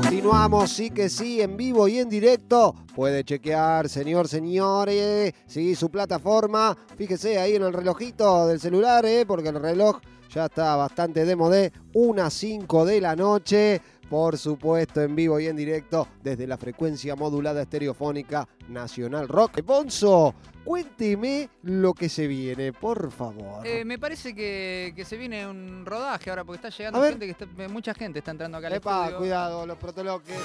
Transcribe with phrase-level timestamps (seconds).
[0.00, 2.74] Continuamos, sí que sí, en vivo y en directo.
[2.94, 6.76] Puede chequear, señor, señores, sí, su plataforma.
[6.96, 9.98] Fíjese ahí en el relojito del celular, eh, porque el reloj
[10.32, 11.72] ya está bastante de modé.
[11.94, 13.80] Una 5 de la noche.
[14.08, 19.62] Por supuesto, en vivo y en directo desde la frecuencia modulada estereofónica Nacional Rock.
[19.62, 20.34] Bonzo,
[20.64, 23.66] cuénteme lo que se viene, por favor.
[23.66, 27.32] Eh, me parece que, que se viene un rodaje ahora porque está llegando gente que
[27.32, 29.18] está- mucha gente está entrando acá al Epa, estudio.
[29.18, 30.36] cuidado, los protoloques.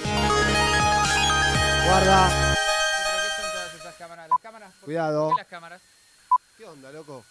[1.85, 2.30] Guarda.
[2.30, 4.30] ¿Pero qué son todas esas cámaras?
[4.30, 4.73] ¿Las cámaras?
[4.73, 5.27] ¿Por- Cuidado.
[5.27, 5.82] ¿Por qué las cámaras?
[6.57, 7.23] ¿Qué onda, loco?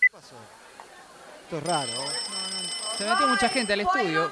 [0.00, 0.36] ¿Qué pasó?
[1.44, 1.90] Esto es raro.
[1.92, 2.63] ¿eh?
[2.98, 4.30] Se metió mucha gente al estudio.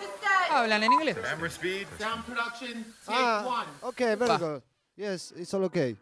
[0.50, 1.16] Hablan en inglés.
[1.16, 1.86] Camera speed.
[1.98, 3.66] Sound production, take Ah, one.
[3.82, 4.38] okay, very Va.
[4.38, 4.62] good.
[4.96, 5.96] Yes, it's all okay.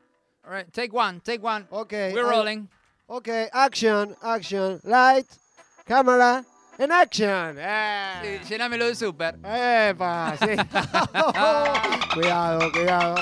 [0.44, 1.66] All right, take one, take one.
[1.70, 2.12] Okay.
[2.12, 2.68] We're I- rolling.
[3.08, 5.26] Okay, action, action, light,
[5.86, 6.44] camera,
[6.78, 7.56] and action.
[7.58, 8.40] Eh.
[8.42, 9.36] Sí, llenámelo de súper.
[9.44, 10.34] ¡Epa!
[10.38, 10.46] Sí.
[12.14, 13.14] cuidado, cuidado.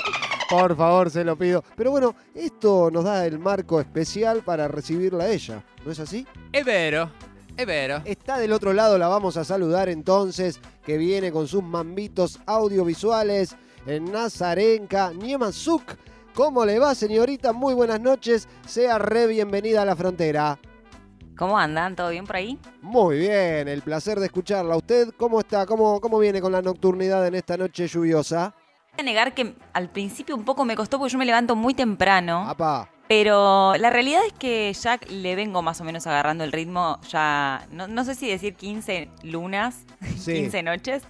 [0.49, 1.63] Por favor, se lo pido.
[1.77, 5.63] Pero bueno, esto nos da el marco especial para recibirla a ella.
[5.85, 6.27] ¿No es así?
[6.53, 7.11] Es vero,
[7.59, 8.01] es vero.
[8.05, 13.57] Está del otro lado, la vamos a saludar entonces, que viene con sus mambitos audiovisuales
[13.85, 15.97] en Nazarenka, Niemazuk.
[16.35, 17.53] ¿Cómo le va, señorita?
[17.53, 18.49] Muy buenas noches.
[18.65, 20.57] Sea re bienvenida a la frontera.
[21.37, 21.97] ¿Cómo andan?
[21.97, 22.59] ¿Todo bien por ahí?
[22.81, 24.77] Muy bien, el placer de escucharla.
[24.77, 25.67] ¿Usted cómo está?
[25.67, 28.55] ¿Cómo, cómo viene con la nocturnidad en esta noche lluviosa?
[28.93, 31.75] Voy a negar que al principio un poco me costó porque yo me levanto muy
[31.75, 36.53] temprano, Apa, pero la realidad es que ya le vengo más o menos agarrando el
[36.53, 39.85] ritmo, ya no, no sé si decir 15 lunas,
[40.19, 40.35] Sí.
[40.35, 41.03] 15 noches.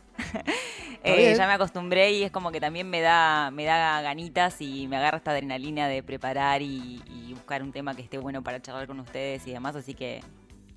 [1.05, 4.89] Eh, ya me acostumbré y es como que también me da, me da ganitas y
[4.89, 8.61] me agarra esta adrenalina de preparar y, y buscar un tema que esté bueno para
[8.61, 10.21] charlar con ustedes y demás, así que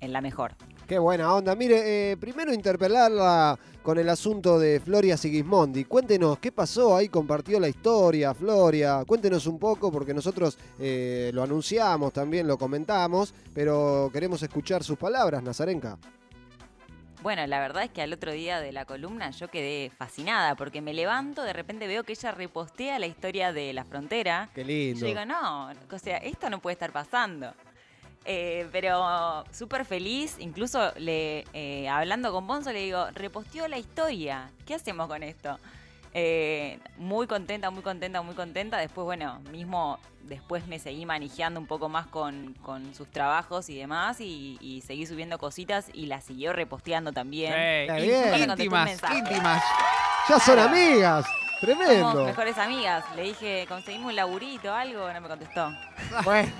[0.00, 0.54] en la mejor.
[0.86, 1.54] Qué buena onda.
[1.54, 5.84] Mire, eh, primero interpelarla con el asunto de Floria Sigismondi.
[5.84, 6.96] Cuéntenos, ¿qué pasó?
[6.96, 9.04] Ahí compartió la historia, Floria.
[9.06, 14.98] Cuéntenos un poco, porque nosotros eh, lo anunciamos, también lo comentamos, pero queremos escuchar sus
[14.98, 15.98] palabras, Nazarenka.
[17.22, 20.80] Bueno, la verdad es que al otro día de la columna yo quedé fascinada porque
[20.80, 24.50] me levanto, de repente veo que ella repostea la historia de la frontera.
[24.52, 25.06] Qué Yo lindo.
[25.06, 27.54] digo, no, o sea, esto no puede estar pasando.
[28.24, 34.48] Eh, pero súper feliz, incluso le, eh, hablando con Bonzo le digo, reposteó la historia,
[34.64, 35.58] ¿qué hacemos con esto?
[36.14, 38.78] Eh, muy contenta, muy contenta, muy contenta.
[38.78, 43.76] Después, bueno, mismo después me seguí manejando un poco más con, con sus trabajos y
[43.76, 47.52] demás y, y seguí subiendo cositas y la siguió reposteando también.
[48.52, 49.64] Íntimas, íntimas.
[50.28, 51.26] Ya son amigas.
[51.66, 52.24] Somos Tremendo.
[52.26, 53.04] mejores amigas.
[53.16, 55.70] Le dije, conseguimos un laburito, algo, no me contestó.
[56.24, 56.52] Bueno.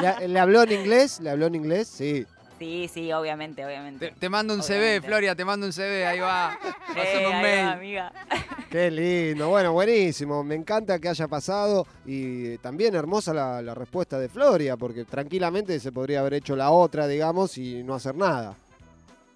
[0.00, 1.20] ¿Le, le habló en inglés?
[1.20, 1.88] ¿Le habló en inglés?
[1.88, 2.26] Sí.
[2.58, 4.14] Sí, sí, obviamente, Te, obviamente.
[4.18, 5.08] te mando un CV, Obviamente.
[5.08, 6.56] Floria, te mando un CV, ahí va.
[6.96, 7.66] Eh, un ahí mail.
[7.66, 8.12] va, amiga.
[8.70, 10.44] Qué lindo, bueno, buenísimo.
[10.44, 15.80] Me encanta que haya pasado y también hermosa la, la respuesta de Floria, porque tranquilamente
[15.80, 18.54] se podría haber hecho la otra, digamos, y no hacer nada.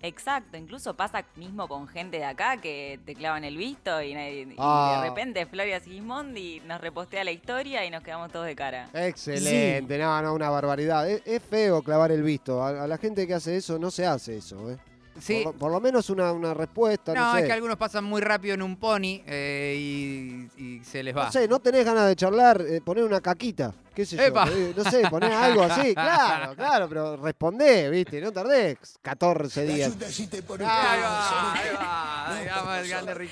[0.00, 4.54] Exacto, incluso pasa mismo con gente de acá que te clavan el visto y, y
[4.56, 5.00] Ah.
[5.02, 8.88] de repente Floria Sigismondi nos repostea la historia y nos quedamos todos de cara.
[8.94, 11.08] Excelente, no, no, una barbaridad.
[11.10, 12.62] Es, es feo clavar el visto.
[12.62, 14.78] A, a la gente que hace eso no se hace eso, ¿eh?
[15.20, 15.40] Sí.
[15.44, 17.40] Por, por lo menos una, una respuesta, no, No, sé.
[17.40, 21.26] es que algunos pasan muy rápido en un pony eh, y, y se les va.
[21.26, 24.22] No sé, no tenés ganas de charlar, eh, poner una caquita, qué sé yo.
[24.22, 24.48] Epa.
[24.50, 29.92] eh, no sé, poner algo así, claro, claro, pero respondé, viste, no tardé 14 días.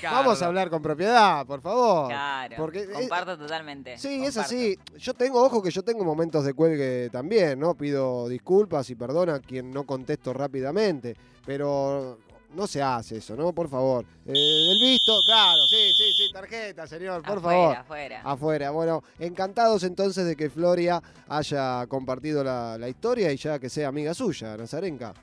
[0.03, 2.07] Vamos a hablar con propiedad, por favor.
[2.07, 3.97] Claro, Porque, eh, comparto totalmente.
[3.97, 4.77] Sí, es así.
[4.97, 7.75] Yo tengo, ojo que yo tengo momentos de cuelgue también, ¿no?
[7.75, 11.15] Pido disculpas y perdona a quien no contesto rápidamente,
[11.47, 12.19] pero
[12.53, 13.53] no se hace eso, ¿no?
[13.53, 14.05] Por favor.
[14.25, 17.77] Eh, el visto, claro, sí, sí, sí, tarjeta, señor, por afuera, favor.
[17.77, 18.21] afuera.
[18.23, 18.71] Afuera.
[18.71, 23.87] Bueno, encantados entonces de que Floria haya compartido la, la historia y ya que sea
[23.87, 25.13] amiga suya, Nazarenka.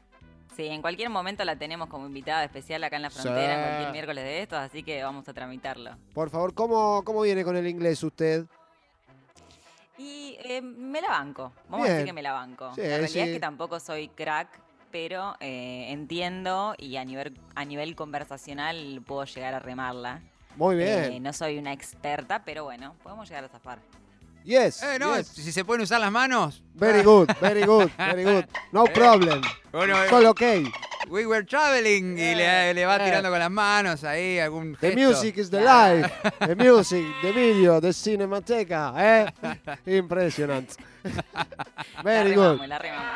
[0.56, 3.58] Sí, en cualquier momento la tenemos como invitada especial acá en la frontera, Sí.
[3.58, 5.96] en cualquier miércoles de estos, así que vamos a tramitarlo.
[6.14, 8.44] Por favor, ¿cómo, cómo viene con el inglés usted?
[9.98, 12.72] Y eh, me la banco, vamos a decir que me la banco.
[12.74, 13.20] Sí, la realidad sí.
[13.20, 14.48] es que tampoco soy crack,
[14.94, 20.22] pero eh, entiendo y a nivel, a nivel conversacional puedo llegar a remarla.
[20.54, 21.22] Muy Eh, bien.
[21.24, 23.80] no soy una experta, pero bueno, podemos llegar a zafar.
[24.44, 24.84] Yes.
[24.84, 25.26] Eh, no, yes.
[25.26, 26.62] si se pueden usar las manos.
[26.74, 28.44] Very good, very good, very good.
[28.70, 29.42] No problem.
[29.72, 30.42] Bueno, eh, Solo ok.
[31.08, 33.04] We were traveling y le, le va Eh.
[33.04, 36.10] tirando con las manos ahí algún The music is the life.
[36.40, 38.94] The music, the video, the cinemateca.
[38.96, 39.32] ¿eh?
[39.98, 40.74] Impresionante.
[41.04, 42.58] La Very good.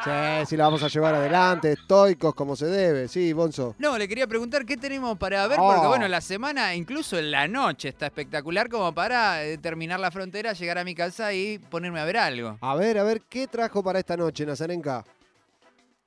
[0.05, 3.09] Sí, sí, la vamos a llevar adelante, estoicos como se debe.
[3.09, 3.75] Sí, Bonzo.
[3.79, 5.73] No, le quería preguntar qué tenemos para ver, Oh.
[5.73, 10.11] porque bueno, la semana, incluso en la noche, está espectacular como para eh, terminar la
[10.11, 12.59] frontera, llegar a mi casa y ponerme a ver algo.
[12.61, 15.03] A ver, a ver, ¿qué trajo para esta noche, Nazarenka?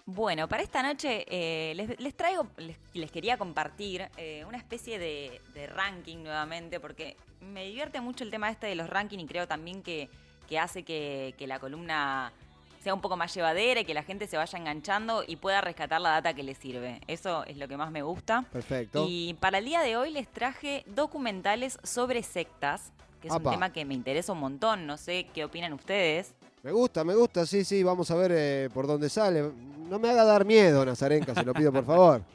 [0.06, 5.00] Bueno, para esta noche eh, les, les traigo, les, les quería compartir eh, una especie
[5.00, 9.27] de, de ranking nuevamente, porque me divierte mucho el tema este de los rankings y
[9.27, 10.09] creo también que,
[10.50, 12.33] que hace que, que la columna
[12.81, 16.01] sea un poco más llevadera y que la gente se vaya enganchando y pueda rescatar
[16.01, 17.00] la data que le sirve.
[17.07, 18.44] Eso es lo que más me gusta.
[18.51, 19.06] Perfecto.
[19.07, 23.71] Y para el día de hoy les traje documentales sobre sectas, que es un tema
[23.71, 24.88] que me interesa un montón.
[24.88, 26.33] No sé qué opinan ustedes.
[26.63, 29.51] Me gusta, me gusta, sí, sí, vamos a ver eh, por dónde sale.
[29.89, 32.21] No me haga dar miedo, Nazarenka, se lo pido por favor.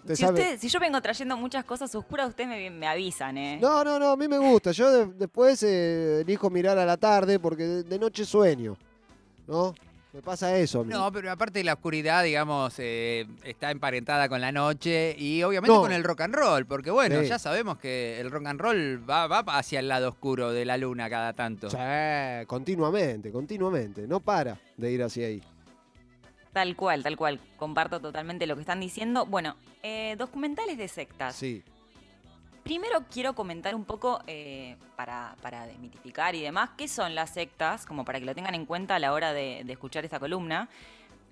[0.00, 3.36] Usted Si, sabe- usted- si yo vengo trayendo muchas cosas oscuras, ustedes me, me avisan,
[3.36, 3.58] ¿eh?
[3.60, 4.72] No, no, no, a mí me gusta.
[4.72, 8.74] Yo de- después eh, elijo mirar a la tarde porque de, de noche sueño.
[9.46, 9.74] ¿No?
[10.12, 10.90] Me pasa eso a mí.
[10.90, 15.82] No, pero aparte la oscuridad, digamos, eh, está emparentada con la noche y obviamente No.
[15.82, 17.28] con el rock and roll, porque bueno, Sí.
[17.28, 20.78] ya sabemos que el rock and roll va, va hacia el lado oscuro de la
[20.78, 21.68] luna cada tanto.
[21.68, 21.76] Sí,
[22.46, 24.06] continuamente, continuamente.
[24.08, 25.42] No para de ir hacia ahí.
[26.54, 27.38] Tal cual, tal cual.
[27.58, 29.26] Comparto totalmente lo que están diciendo.
[29.26, 31.36] Bueno, eh, documentales de sectas.
[31.36, 31.62] Sí.
[32.68, 37.86] Primero quiero comentar un poco, eh, para, para desmitificar y demás, qué son las sectas,
[37.86, 40.68] como para que lo tengan en cuenta a la hora de, de escuchar esta columna.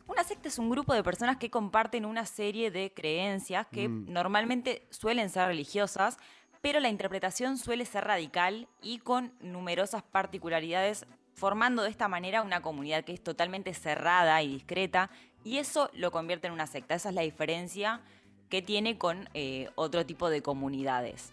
[0.07, 4.11] Una secta es un grupo de personas que comparten una serie de creencias que Mm.
[4.15, 6.17] normalmente suelen ser religiosas,
[6.63, 11.05] pero la interpretación suele ser radical y con numerosas particularidades,
[11.35, 15.11] formando de esta manera una comunidad que es totalmente cerrada y discreta,
[15.45, 16.95] y eso lo convierte en una secta.
[16.95, 18.01] Esa es la diferencia
[18.49, 21.33] que tiene con eh, otro tipo de comunidades.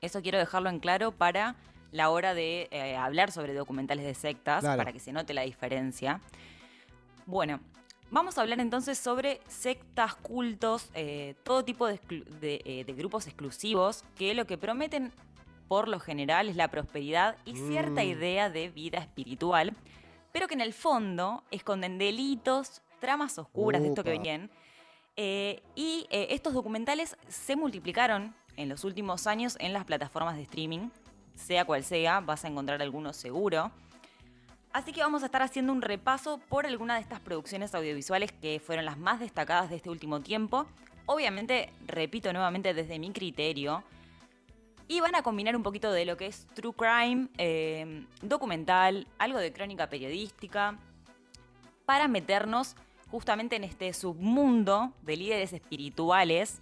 [0.00, 1.56] Eso quiero dejarlo en claro para
[1.92, 4.76] la hora de eh, hablar sobre documentales de sectas, Claro.
[4.78, 6.20] para que se note la diferencia.
[7.26, 7.60] Bueno,
[8.10, 13.26] vamos a hablar entonces sobre sectas, cultos, eh, todo tipo de, exclu- de, de grupos
[13.26, 15.12] exclusivos que lo que prometen
[15.68, 18.08] por lo general es la prosperidad y cierta Mm.
[18.08, 19.74] idea de vida espiritual,
[20.32, 24.22] pero que en el fondo esconden delitos, tramas oscuras de esto que Upa.
[25.16, 30.42] Eh, y eh, estos documentales se multiplicaron en los últimos años en las plataformas de
[30.42, 30.90] streaming,
[31.34, 33.70] sea cual sea, vas a encontrar algunos seguro.
[34.72, 38.60] Así que vamos a estar haciendo un repaso por alguna de estas producciones audiovisuales que
[38.60, 40.66] fueron las más destacadas de este último tiempo.
[41.06, 43.82] Obviamente, repito nuevamente desde mi criterio.
[44.88, 49.38] Y van a combinar un poquito de lo que es true crime, eh, documental, algo
[49.38, 50.78] de crónica periodística,
[51.86, 52.76] para meternos
[53.10, 56.60] justamente en este submundo de líderes espirituales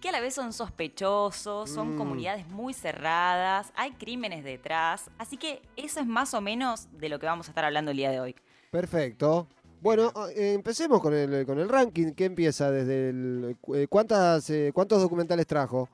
[0.00, 1.98] que a la vez son sospechosos, son Mm.
[1.98, 7.20] comunidades muy cerradas, hay crímenes detrás, así que eso es más o menos de lo
[7.20, 8.34] que vamos a estar hablando el día de hoy.
[8.72, 9.46] Perfecto.
[9.80, 12.12] Bueno, eh, empecemos con el, con el ranking.
[12.14, 13.56] ¿Qué empieza desde el.
[13.74, 15.88] eh, ¿cuántas, eh, ¿Cuántos documentales trajo?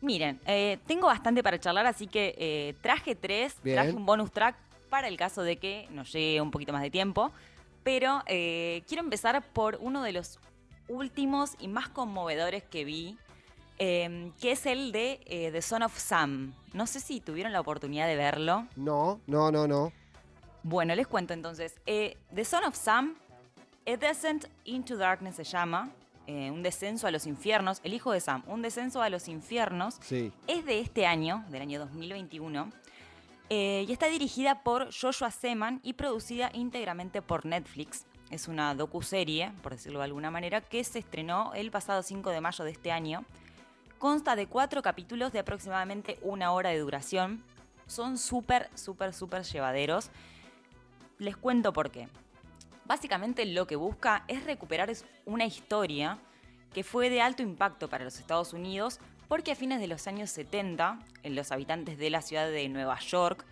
[0.00, 3.76] Miren, eh, tengo bastante para charlar, así que eh, traje tres, Bien.
[3.76, 4.56] traje un bonus track
[4.88, 7.30] para el caso de que nos llegue un poquito más de tiempo,
[7.88, 10.38] pero eh, quiero empezar por uno de los
[10.88, 13.16] últimos y más conmovedores que vi,
[13.78, 16.52] eh, que es el de eh, The Son of Sam.
[16.74, 18.66] No sé si tuvieron la oportunidad de verlo.
[18.76, 19.90] No, no, no, no.
[20.62, 21.80] Bueno, les cuento entonces.
[21.86, 23.16] Eh, The Son of Sam,
[23.86, 25.88] A Descent into Darkness se llama,
[26.26, 30.30] un descenso a los infiernos, el hijo de Sam, un descenso a los infiernos, Sí.
[30.46, 32.70] es de este año, del año 2021,
[33.50, 38.04] eh, y está dirigida por Joshua Seman y producida íntegramente por Netflix.
[38.30, 42.40] Es una docuserie, por decirlo de alguna manera, que se estrenó el pasado 5 de
[42.42, 43.24] mayo de este año.
[43.98, 47.42] Consta de cuatro capítulos de aproximadamente una hora de duración.
[47.86, 50.10] Son súper, súper, súper llevaderos.
[51.18, 52.08] Les cuento por qué.
[52.84, 54.92] Básicamente lo que busca es recuperar
[55.24, 56.18] una historia
[56.72, 60.30] que fue de alto impacto para los Estados Unidos porque a fines de los años
[60.30, 63.44] 70, en los habitantes de la ciudad de Nueva York,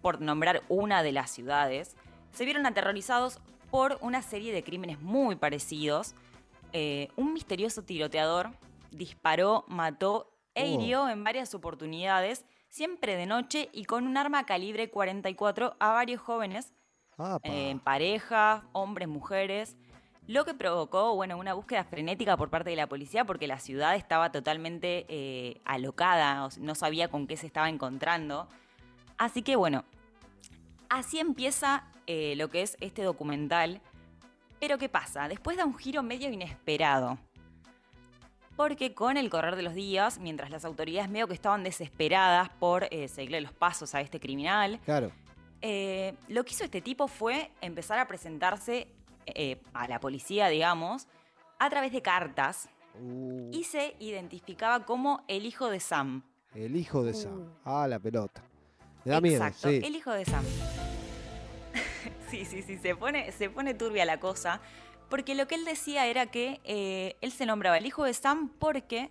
[0.00, 1.96] por nombrar una de las ciudades,
[2.32, 6.14] se vieron aterrorizados por una serie de crímenes muy parecidos.
[6.72, 8.50] Eh, un misterioso tiroteador
[8.90, 10.66] disparó, mató e Oh.
[10.80, 16.20] hirió en varias oportunidades, siempre de noche y con un arma calibre 44 a varios
[16.20, 16.72] jóvenes
[17.16, 17.40] Apa.
[17.48, 19.76] eh, en pareja, hombres, mujeres,
[20.28, 23.96] lo que provocó, bueno, una búsqueda frenética por parte de la policía porque la ciudad
[23.96, 28.46] estaba totalmente eh, alocada, no sabía con qué se estaba encontrando.
[29.16, 29.84] Así que bueno,
[30.90, 33.80] así empieza eh, lo que es este documental
[34.60, 35.28] Pero ¿qué pasa?
[35.28, 37.18] Después da un giro medio inesperado.
[38.56, 42.88] Porque con el correr de los días, mientras las autoridades medio que estaban desesperadas por
[42.90, 45.12] eh, seguirle los pasos a este criminal, Claro.
[45.62, 48.88] eh, lo que hizo este tipo fue empezar a presentarse
[49.34, 51.06] eh, a la policía, digamos,
[51.58, 52.68] a través de cartas
[53.00, 56.24] Uh, y se identificaba como el hijo de Sam.
[56.52, 57.48] el hijo de Sam.
[57.64, 58.42] Ah, la pelota.
[59.04, 59.80] Me da miedo, Exacto, sí.
[59.84, 60.42] el hijo de Sam.
[62.30, 64.60] sí, sí, sí, se pone, se pone turbia la cosa.
[65.08, 68.50] Porque lo que él decía era que eh, él se nombraba el hijo de Sam
[68.58, 69.10] porque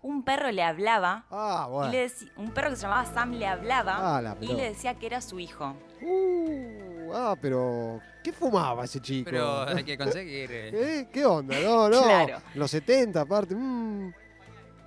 [0.00, 1.26] un perro le hablaba.
[1.30, 1.90] Ah, y bueno.
[1.92, 5.06] le deci- un perro que se llamaba Sam le hablaba Ah, y le decía que
[5.06, 5.74] era su hijo.
[6.02, 8.00] Uh, ah, pero.
[8.22, 9.30] ¿Qué fumaba ese chico?
[9.30, 10.50] Pero hay que conseguir.
[10.52, 10.70] eh.
[11.00, 11.08] ¿Eh?
[11.12, 11.58] ¿Qué onda?
[11.60, 12.02] No, no.
[12.02, 12.38] Claro.
[12.54, 13.54] Los 70, aparte.
[13.54, 14.12] mm,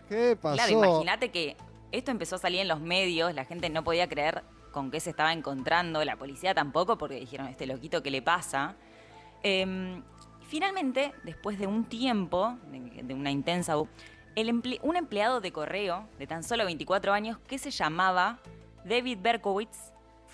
[0.09, 0.55] ¿Qué pasó?
[0.57, 1.55] Claro, imagínate que
[1.91, 5.09] esto empezó a salir en los medios, la gente no podía creer con qué se
[5.09, 8.75] estaba encontrando, la policía tampoco, porque dijeron, este loquito, ¿qué le pasa?
[9.43, 10.01] Em,
[10.47, 13.75] finalmente, después de un tiempo, de, de una intensa...
[13.77, 13.87] bu-
[14.35, 18.39] el emple- un empleado de correo de tan solo 24 años que se llamaba
[18.85, 19.90] David Berkowitz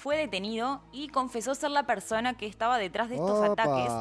[0.07, 3.91] fue detenido y confesó ser la persona que estaba detrás de estos ataques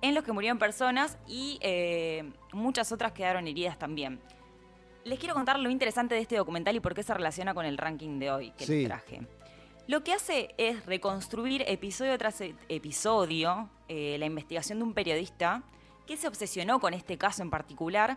[0.00, 4.18] en los que murieron personas y eh, muchas otras quedaron heridas también.
[5.04, 7.76] Les quiero contar lo interesante de este documental y por qué se relaciona con el
[7.76, 8.72] ranking de hoy que Sí.
[8.78, 9.26] les traje.
[9.88, 15.64] Lo que hace es reconstruir episodio tras e- episodio eh, la investigación de un periodista
[16.06, 18.16] que se obsesionó con este caso en particular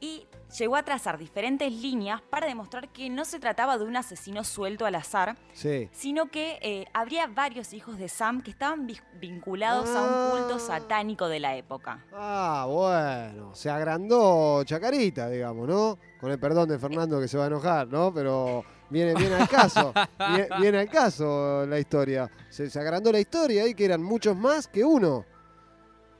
[0.00, 0.26] y
[0.58, 4.86] llegó a trazar diferentes líneas para demostrar que no se trataba de un asesino suelto
[4.86, 5.88] al azar, Sí.
[5.92, 8.88] sino que eh, habría varios hijos de Sam que estaban
[9.20, 10.28] vinculados a un Ah.
[10.32, 12.04] culto satánico de la época.
[12.12, 13.54] Ah, bueno.
[13.54, 15.98] Se agrandó Chacarita, digamos, ¿no?
[16.20, 18.12] Con el perdón de Fernando que se va a enojar, ¿no?
[18.12, 19.92] Pero viene, viene al caso.
[20.18, 22.28] Viene, viene al caso la historia.
[22.48, 25.24] Se, se agrandó la historia y que eran muchos más que uno.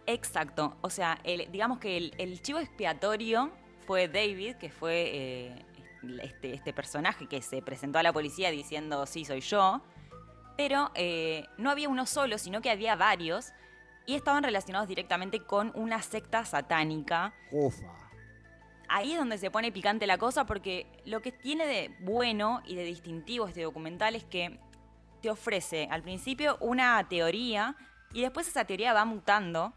[0.07, 0.77] Exacto.
[0.81, 3.51] O sea, el- digamos que el, el chivo expiatorio
[3.91, 5.65] fue David, que fue eh,
[6.23, 9.83] este, este personaje que se presentó a la policía diciendo sí, soy yo.
[10.57, 13.49] Pero eh, no había uno solo, sino que había varios.
[14.07, 17.35] Y estaban relacionados directamente con una secta satánica.
[17.51, 17.93] Ufa.
[18.89, 22.77] Ahí es donde se pone picante la cosa porque lo que tiene de bueno y
[22.77, 24.61] de distintivo este documental es que
[25.21, 27.75] te ofrece al principio una teoría
[28.13, 29.75] y después esa teoría va mutando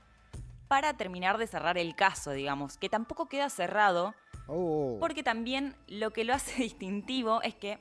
[0.73, 4.15] para terminar de cerrar el caso, digamos, que tampoco queda cerrado
[4.47, 4.97] Oh.
[4.99, 7.77] porque también lo que lo hace distintivo es que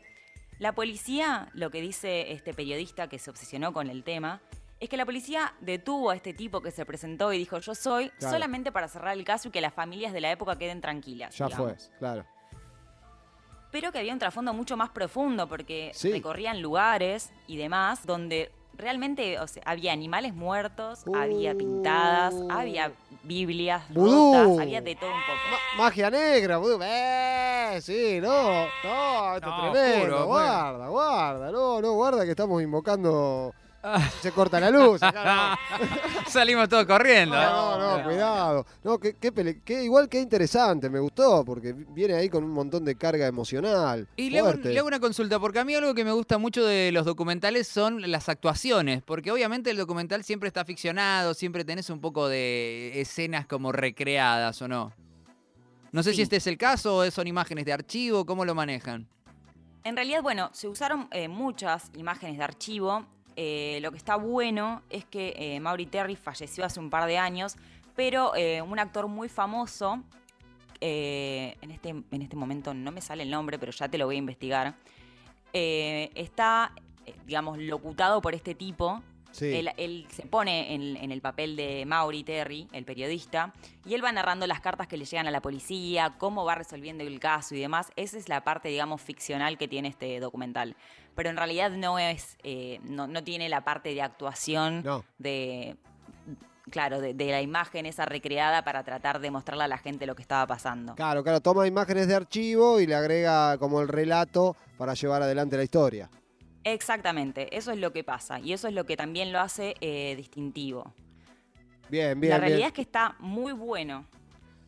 [0.58, 4.42] la policía, lo que dice este periodista que se obsesionó con el tema,
[4.78, 8.10] es que la policía detuvo a este tipo que se presentó y dijo yo soy
[8.10, 8.34] Claro.
[8.34, 11.34] solamente para cerrar el caso y que las familias de la época queden tranquilas.
[11.38, 12.26] Ya fue, claro.
[13.70, 16.12] Pero que había un trasfondo mucho más profundo porque Sí.
[16.12, 18.52] recorrían lugares y demás donde
[18.82, 22.48] realmente o sea, había animales muertos, había pintadas, Uh.
[22.50, 22.92] había
[23.24, 24.34] Biblias Vudú.
[24.34, 25.38] rotas, había de todo un poco.
[25.78, 26.80] Ma- magia negra, vudú.
[26.82, 28.66] Eh, sí, no.
[28.84, 29.98] No, esto No, es tremendo.
[30.16, 31.50] oscuro, guarda, guarda.
[31.52, 33.54] No, no, guarda que estamos invocando.
[34.20, 35.02] Se corta la luz.
[35.02, 36.26] Acá no.
[36.30, 37.34] salimos todos corriendo.
[37.34, 38.66] No, no, no, cuidado.
[38.84, 42.50] No, qué, qué pele- qué- igual que interesante, me gustó, porque viene ahí con un
[42.52, 44.06] montón de carga emocional.
[44.16, 44.72] Y le hago, fuerte.
[44.72, 47.66] le hago una consulta, porque a mí algo que me gusta mucho de los documentales
[47.66, 53.00] son las actuaciones, porque obviamente el documental siempre está ficcionado, siempre tenés un poco de
[53.00, 54.92] escenas como recreadas, ¿o no?
[55.90, 59.06] No sé si este es el caso o son imágenes de archivo, ¿cómo lo manejan?
[59.84, 63.04] En realidad, bueno, se usaron eh, muchas imágenes de archivo.
[63.36, 67.18] Eh, lo que está bueno es que eh, Mauri Terry falleció hace un par de
[67.18, 67.56] años,
[67.94, 70.02] pero eh, un actor muy famoso,
[70.80, 74.06] eh, en, este, en este momento no me sale el nombre, pero ya te lo
[74.06, 74.74] voy a investigar,
[75.52, 76.72] está,
[77.26, 79.02] digamos, locutado por este tipo.
[79.32, 79.52] Sí.
[79.54, 83.52] Él, él se pone en, en el papel de Mauri Terry, el periodista,
[83.84, 87.02] y él va narrando las cartas que le llegan a la policía, cómo va resolviendo
[87.02, 87.90] el caso y demás.
[87.96, 90.76] Esa es la parte, digamos, ficcional que tiene este documental.
[91.14, 95.04] Pero en realidad no es, eh, no, no tiene la parte de actuación No.
[95.18, 95.76] de,
[96.70, 100.14] claro, de, de la imagen esa recreada para tratar de mostrarle a la gente lo
[100.14, 100.94] que estaba pasando.
[100.94, 105.56] Claro, claro, toma imágenes de archivo y le agrega como el relato para llevar adelante
[105.56, 106.08] la historia.
[106.64, 110.14] Exactamente, eso es lo que pasa y eso es lo que también lo hace eh,
[110.16, 110.92] distintivo.
[111.88, 112.68] Bien, bien, la realidad bien.
[112.68, 114.06] es que está muy bueno.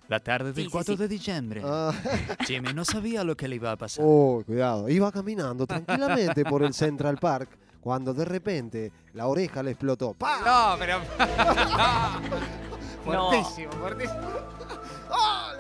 [0.09, 1.01] La tarde del sí, 4 sí.
[1.01, 1.63] de diciembre.
[1.65, 1.93] Ah,
[2.47, 4.05] Jimmy no sabía lo que le iba a pasar.
[4.05, 4.89] uy, cuidado.
[4.89, 7.49] Iba caminando tranquilamente por el Central Park
[7.81, 10.15] cuando de repente la oreja le explotó.
[10.15, 10.41] ¡Pah!
[10.45, 11.01] No, pero.
[13.05, 13.31] No.
[13.31, 14.21] fuertísimo, fuertísimo.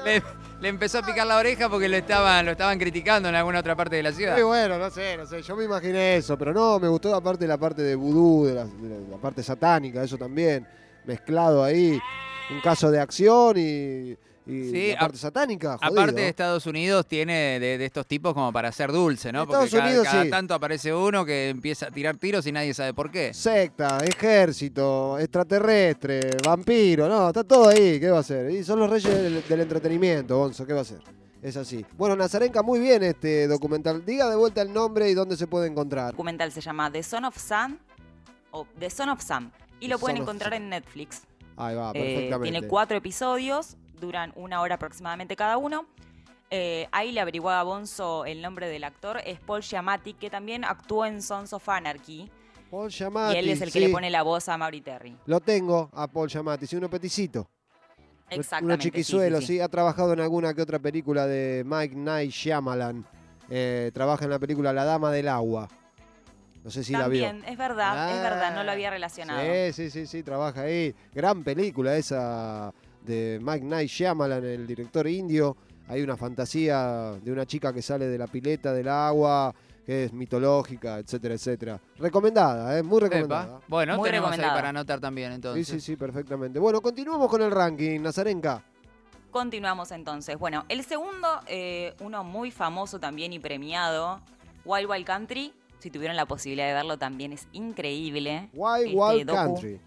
[0.02, 0.22] Le,
[0.60, 3.76] le empezó a picar la oreja porque lo estaban, lo estaban criticando en alguna otra
[3.76, 4.36] parte de la ciudad.
[4.36, 5.42] Sí, bueno, no sé, no sé.
[5.42, 8.66] Yo me imaginé eso, pero no, me gustó aparte la parte de vudú, de la
[9.20, 10.66] parte satánica, eso también.
[11.04, 12.00] mezclado ahí,
[12.50, 15.78] un caso de acción y, y Sí, la parte satánica.
[15.78, 16.00] jodido.
[16.00, 19.46] Aparte de Estados Unidos tiene de, de estos tipos como para ser dulce, ¿no?
[19.46, 20.30] Porque Estados cada, Unidos, cada sí.
[20.30, 23.32] tanto aparece uno que empieza a tirar tiros y nadie sabe por qué.
[23.32, 28.50] Secta, ejército, extraterrestre, vampiro, no, está todo ahí, ¿qué va a ser?
[28.50, 30.98] Y son los reyes del, del entretenimiento, Gonzo, ¿qué va a ser?
[31.42, 31.84] Es así.
[31.96, 34.04] Bueno, Nazarenka, muy bien este documental.
[34.04, 36.12] Diga de vuelta el nombre y dónde se puede encontrar.
[36.12, 37.78] documental se llama The Son of Sam
[38.50, 41.22] o The Son of Sam y The lo pueden encontrar en Netflix.
[41.56, 42.50] Ahí va, Eh, perfectamente.
[42.50, 45.86] tiene cuatro episodios, duran una hora aproximadamente cada uno.
[46.50, 50.64] Eh, ahí le averiguó a Bonzo el nombre del actor, es Paul Giamatti, que también
[50.64, 52.30] actuó en Sons of Anarchy.
[52.70, 53.86] Paul Giamatti, y él es el que sí.
[53.86, 55.16] le pone la voz a Mauri Terry.
[55.26, 57.48] Lo tengo a Paul Giamatti, sí, uno peticito.
[58.30, 58.64] Exactamente.
[58.66, 59.60] Uno sí, sí, chiquizuelo, sí, sí.
[59.60, 63.04] Ha trabajado en alguna que otra película de Mike Night Shyamalan.
[63.50, 65.68] Eh, trabaja en la película La Dama del Agua.
[66.64, 67.26] No sé si la vio.
[67.26, 69.40] También, es verdad, es verdad, no lo había Ah, relacionado.
[69.42, 70.94] Sí, sí, sí, sí, trabaja ahí.
[71.12, 72.72] Gran película esa
[73.04, 75.56] de Mike Night Shyamalan, el director indio.
[75.88, 80.12] Hay una fantasía de una chica que sale de la pileta del agua, que es
[80.14, 81.80] mitológica, etcétera, etcétera.
[81.98, 82.82] Recomendada, ¿eh?
[82.82, 83.44] muy recomendada.
[83.58, 83.60] Epa.
[83.68, 85.68] Bueno, Muy tenemos ahí para anotar también Sí, entonces.
[85.68, 86.58] sí, sí, perfectamente.
[86.58, 88.64] Bueno, continuamos con el ranking, Nazarenka.
[89.30, 90.38] Continuamos entonces.
[90.38, 94.20] Bueno, el segundo, eh, uno muy famoso también y premiado,
[94.64, 95.52] Wild Wild Country.
[95.80, 98.48] Si tuvieron la posibilidad de verlo, también es increíble.
[98.54, 99.36] Wild Este Wild docu.
[99.38, 99.80] Country.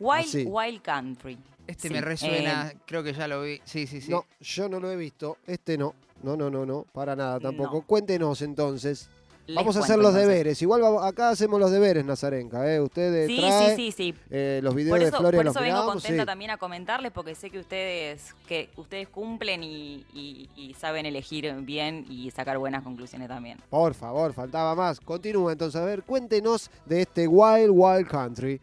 [0.00, 0.44] Wild Así.
[0.46, 1.38] Wild Country.
[1.66, 3.60] Este Sí, me resuena, eh, creo que ya lo vi.
[3.64, 4.10] Sí, sí, sí.
[4.10, 5.38] No, yo no lo he visto.
[5.46, 5.94] Este no.
[6.22, 6.84] No, no, no, no.
[6.92, 7.76] Para nada tampoco.
[7.76, 7.82] No.
[7.82, 9.08] Cuéntenos entonces.
[9.46, 10.26] Les Vamos a hacer los entonces.
[10.26, 10.62] deberes.
[10.62, 12.66] Igual vamos- acá hacemos los deberes, Nazarenka.
[12.72, 12.80] ¿eh?
[12.80, 14.14] Usted Sí, trae sí, sí, sí.
[14.30, 16.26] eh, los videos Por de eso, Flores por los eso vengo miramos, contenta sí.
[16.26, 21.52] también a comentarles porque sé que ustedes que ustedes cumplen y, y- y saben elegir
[21.60, 23.58] bien y sacar buenas conclusiones también.
[23.68, 24.98] Por favor, faltaba más.
[24.98, 25.78] Continúa entonces.
[25.78, 28.62] A ver, cuéntenos de este Wild Wild Country.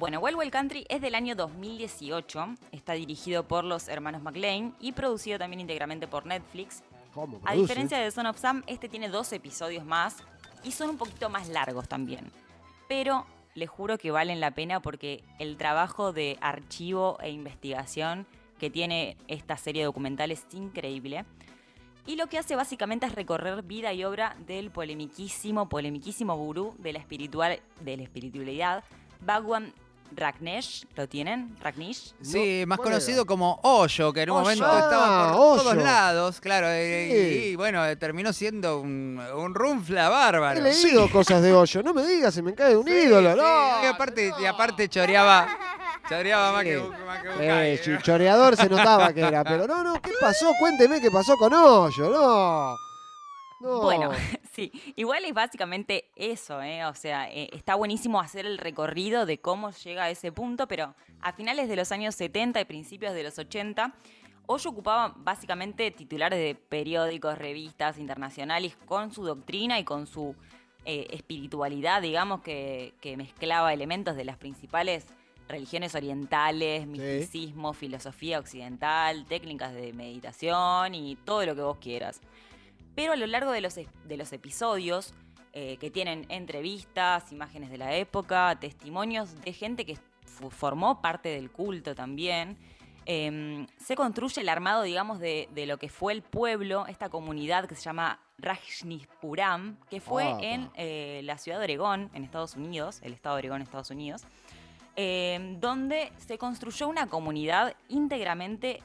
[0.00, 4.92] Bueno, Wild Wild Country es del año 2018, está dirigido por los hermanos McLean y
[4.92, 6.82] producido también íntegramente por Netflix.
[7.12, 7.38] ¿Cómo?
[7.44, 10.16] A diferencia de Son of Sam, este tiene dos episodios más
[10.64, 12.32] y son un poquito más largos también.
[12.88, 18.26] Pero les juro que valen la pena porque el trabajo de archivo e investigación
[18.58, 21.26] que tiene esta serie documental es increíble.
[22.06, 26.94] Y lo que hace básicamente es recorrer vida y obra del polemiquísimo, polemiquísimo gurú de
[26.94, 28.82] la, espiritual, de la espiritualidad,
[29.20, 29.74] Bhagwan
[30.16, 30.86] Ragnesh.
[30.96, 31.56] ¿Lo tienen?
[31.62, 32.14] Ragnish.
[32.22, 33.26] Sí, más ¿cuál conocido era?
[33.28, 34.44] como Hoyo, que en un Hoyo.
[34.44, 37.16] momento estaba por todos lados, claro, eh, Sí.
[37.16, 40.58] y, y, bueno, eh, terminó siendo un, un runfla bárbaro.
[40.58, 41.82] He leído cosas de hoyo.
[41.82, 43.32] No me digas, se me cae un ídolo.
[43.32, 45.48] Sí, No, y aparte, y aparte choreaba,
[46.08, 46.68] choreaba más Sí.
[46.70, 48.00] que, más que un Eh, cague, sí, ¿no?
[48.02, 50.50] choreador se notaba que era, pero no, no, ¿qué pasó?
[50.58, 52.76] Cuénteme qué pasó con Hoyo, no.
[53.60, 53.80] No.
[53.82, 54.10] Bueno,
[54.60, 56.84] sí, igual es básicamente eso, ¿eh?
[56.84, 60.94] O sea, eh, está buenísimo hacer el recorrido de cómo llega a ese punto, pero
[61.20, 63.94] a finales de los años 70 y principios de los 80,
[64.46, 70.34] Hoyo ocupaba básicamente titulares de periódicos, revistas internacionales con su doctrina y con su
[70.84, 75.06] eh, espiritualidad, digamos, que, que mezclaba elementos de las principales
[75.48, 82.20] religiones orientales, misticismo, filosofía occidental, técnicas de meditación y todo lo que vos quieras.
[82.94, 85.14] Pero a lo largo de los, es- de los episodios,
[85.52, 89.98] eh, que tienen entrevistas, imágenes de la época, testimonios de gente que
[90.50, 92.56] formó parte del culto también,
[93.06, 97.66] em, se construye el armado, digamos, de, de lo que fue el pueblo, esta comunidad
[97.66, 103.00] que se llama Rajneeshpuram, que fue en eh, la ciudad de Oregón, en Estados Unidos,
[103.02, 104.22] el estado de Oregón, Estados Unidos,
[104.96, 108.82] em, donde se construyó una comunidad íntegramente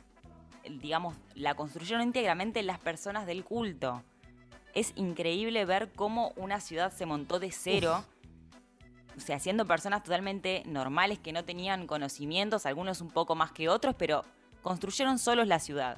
[0.69, 4.03] digamos, la construyeron íntegramente las personas del culto.
[4.73, 8.03] Es increíble ver cómo una ciudad se montó de cero,
[9.15, 13.69] o sea, siendo personas totalmente normales que no tenían conocimientos, algunos un poco más que
[13.69, 14.23] otros, pero
[14.61, 15.97] construyeron solos la ciudad.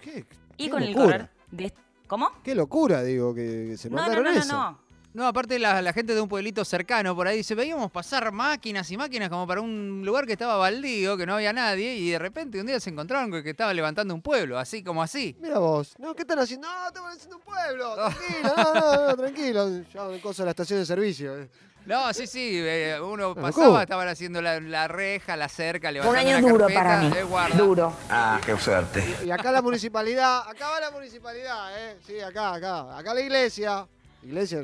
[0.00, 1.72] ¿Qué, Y qué con el correr de...
[2.08, 2.30] ¿Cómo?
[2.42, 4.52] Qué locura, digo, que, se No, no, mandaron no, no, eso.
[4.52, 4.70] no.
[4.70, 4.78] No,
[5.26, 8.96] aparte la, la gente de un pueblito cercano por ahí dice, veíamos pasar máquinas y
[8.96, 12.60] máquinas como para un lugar que estaba baldío, que no había nadie, y de repente
[12.60, 15.36] un día se encontraron con que estaba levantando un pueblo, así como así.
[15.40, 16.68] Mira vos, no, ¿qué están haciendo?
[16.68, 19.68] No, estamos haciendo un pueblo, tranquilo, no, no, no, tranquilo.
[19.92, 21.38] Ya cosa de la estación de servicio.
[21.40, 21.48] eh.
[21.86, 26.20] No, sí, sí, eh, uno pasaba, estaban haciendo la, la reja, la cerca, Un levantando
[26.20, 27.12] año la duro carpeta, para mí.
[27.16, 27.56] eh, guarda.
[27.56, 27.92] Duro.
[28.10, 29.02] Ah, qué suerte.
[29.24, 31.96] Y acá la municipalidad, acá va la municipalidad, ¿eh?
[32.06, 32.96] Sí, acá, acá.
[32.98, 33.86] Acá la iglesia.
[34.22, 34.62] Iglesia.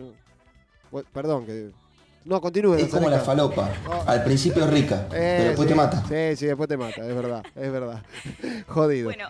[0.90, 1.70] Bueno, Perdón, que.
[2.25, 2.75] No, continúe.
[2.75, 3.68] Es como la falopa.
[4.07, 6.03] Al principio es rica, Eh, pero después sí, te mata.
[6.09, 8.03] Sí, sí, después te mata, es verdad, es verdad.
[8.68, 9.05] Jodido.
[9.07, 9.29] Bueno,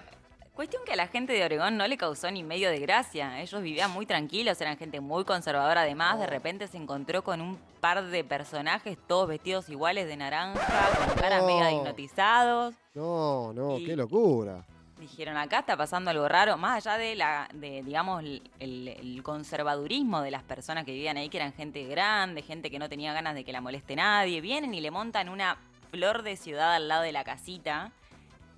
[0.55, 3.43] Cuestión que a la gente de Oregón no le causó ni medio de gracia.
[3.43, 6.19] Ellos vivían muy tranquilos, eran gente muy conservadora además.
[6.19, 10.59] De repente se encontró con un par de personajes, todos vestidos iguales de naranja,
[11.07, 11.47] con caras Oh.
[11.47, 12.75] mega hipnotizados.
[12.95, 14.65] No, no, Y- qué locura.
[14.99, 18.25] Dijeron, acá está pasando algo raro, más allá de la, de, digamos,
[18.59, 22.89] el, conservadurismo de las personas que vivían ahí, que eran gente grande, gente que no
[22.89, 24.41] tenía ganas de que la moleste nadie.
[24.41, 25.59] Vienen y le montan una
[25.91, 27.93] flor de ciudad al lado de la casita.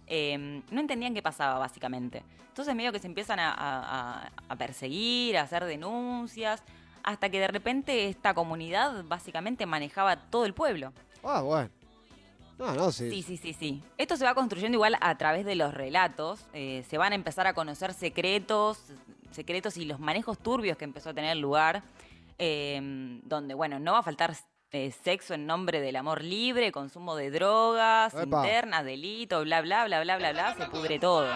[0.06, 2.22] Eh, no entendían qué pasaba, básicamente.
[2.48, 6.62] Entonces, medio que se empiezan a perseguir, a hacer denuncias,
[7.02, 10.92] hasta que de repente esta comunidad básicamente manejaba todo el pueblo.
[11.24, 11.70] Ah, bueno.
[12.58, 13.08] No, no, sí.
[13.10, 13.82] Sí, sí, sí, sí.
[13.96, 16.46] Esto se va construyendo igual a través de los relatos.
[16.52, 18.80] eh, se van a empezar a conocer secretos,
[19.30, 21.82] secretos y los manejos turbios que empezó a tener lugar.
[22.38, 22.80] eh,
[23.24, 24.32] donde, bueno, no va a faltar
[24.70, 28.22] eh, sexo en nombre del amor libre, consumo de drogas, Epa.
[28.44, 30.54] internas, delitos, bla, bla, bla, bla, bla, bla.
[30.54, 31.26] Se pudre todo.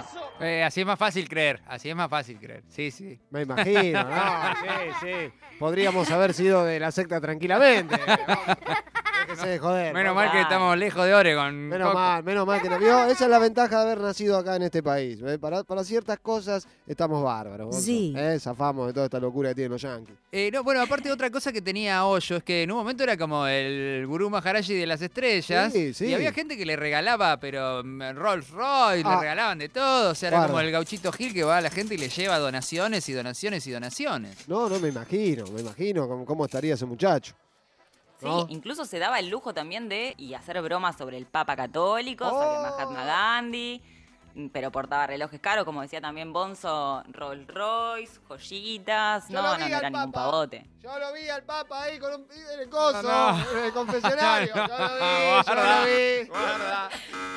[0.40, 2.62] Eh, así es más fácil creer, así es más fácil creer.
[2.68, 3.18] Sí, sí.
[3.30, 5.32] Me imagino, no, sí, sí.
[5.58, 7.96] Podríamos haber sido de la secta tranquilamente.
[9.32, 9.94] Déjese de joder.
[9.94, 11.54] Menos mal que estamos lejos de Oregon.
[11.68, 11.98] Menos Coco.
[11.98, 13.04] mal, menos mal que no vio.
[13.06, 15.18] Esa es la ventaja de haber nacido acá en este país.
[15.26, 15.38] ¿eh?
[15.38, 17.66] Para, para ciertas cosas estamos bárbaros.
[17.68, 17.80] Gonzo.
[17.80, 18.14] Sí.
[18.16, 18.38] ¿Eh?
[18.40, 20.16] Zafamos de toda esta locura que tienen los yankees.
[20.30, 23.16] Eh, no, bueno, aparte otra cosa que tenía Hoyo es que en un momento era
[23.16, 25.72] como el gurú Maharaji de las estrellas.
[25.72, 26.06] Sí, sí.
[26.06, 29.14] Y había gente que le regalaba, pero mm, Rolls Royce, Ah.
[29.14, 30.10] le regalaban de todo.
[30.10, 30.52] O sea, era Guarda.
[30.52, 33.66] como el gauchito Gil que va a la gente y le lleva donaciones y donaciones
[33.66, 34.48] y donaciones.
[34.48, 37.34] No, no me imagino, me imagino cómo, cómo estaría ese muchacho.
[38.22, 38.46] Sí, ¿No?
[38.48, 42.46] incluso se daba el lujo también de y hacer bromas sobre el Papa Católico, sobre
[42.58, 42.62] Oh.
[42.62, 43.82] Mahatma Gandhi,
[44.34, 49.28] mm, pero portaba relojes caros, como decía también Bonzo, Rolls Royce, joyitas.
[49.28, 50.24] Yo No, no, no era ningún Papa.
[50.30, 50.66] pavote.
[50.80, 53.50] Yo lo vi al Papa ahí con un en el coso, No, no.
[53.58, 54.54] en el confesionario.
[54.54, 56.30] Yo lo vi, yo lo vi.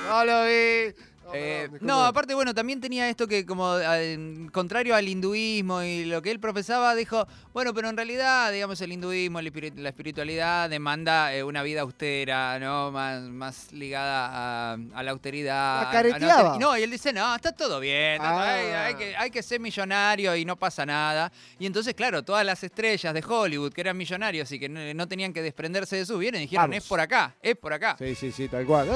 [0.08, 0.96] Yo lo vi.
[1.26, 6.06] No, Eh, no, aparte, bueno, también tenía esto que como eh, contrario al hinduismo y
[6.06, 11.34] lo que él profesaba, dijo, bueno, pero en realidad, digamos, el hinduismo, la espiritualidad demanda
[11.34, 12.92] eh, una vida austera, ¿no?
[12.92, 15.82] Más, más ligada a, a la austeridad.
[15.82, 15.90] La
[16.54, 18.86] a- no, y él dice, no, está todo bien, hay, Ah.
[18.86, 21.32] hay que, hay que ser millonario y no pasa nada.
[21.58, 25.08] Y entonces, claro, todas las estrellas de Hollywood que eran millonarios y que no, no
[25.08, 26.78] tenían que desprenderse de sus bienes, dijeron, Vamos.
[26.78, 27.96] es por acá, es por acá.
[27.98, 28.88] Sí, sí, sí, tal cual.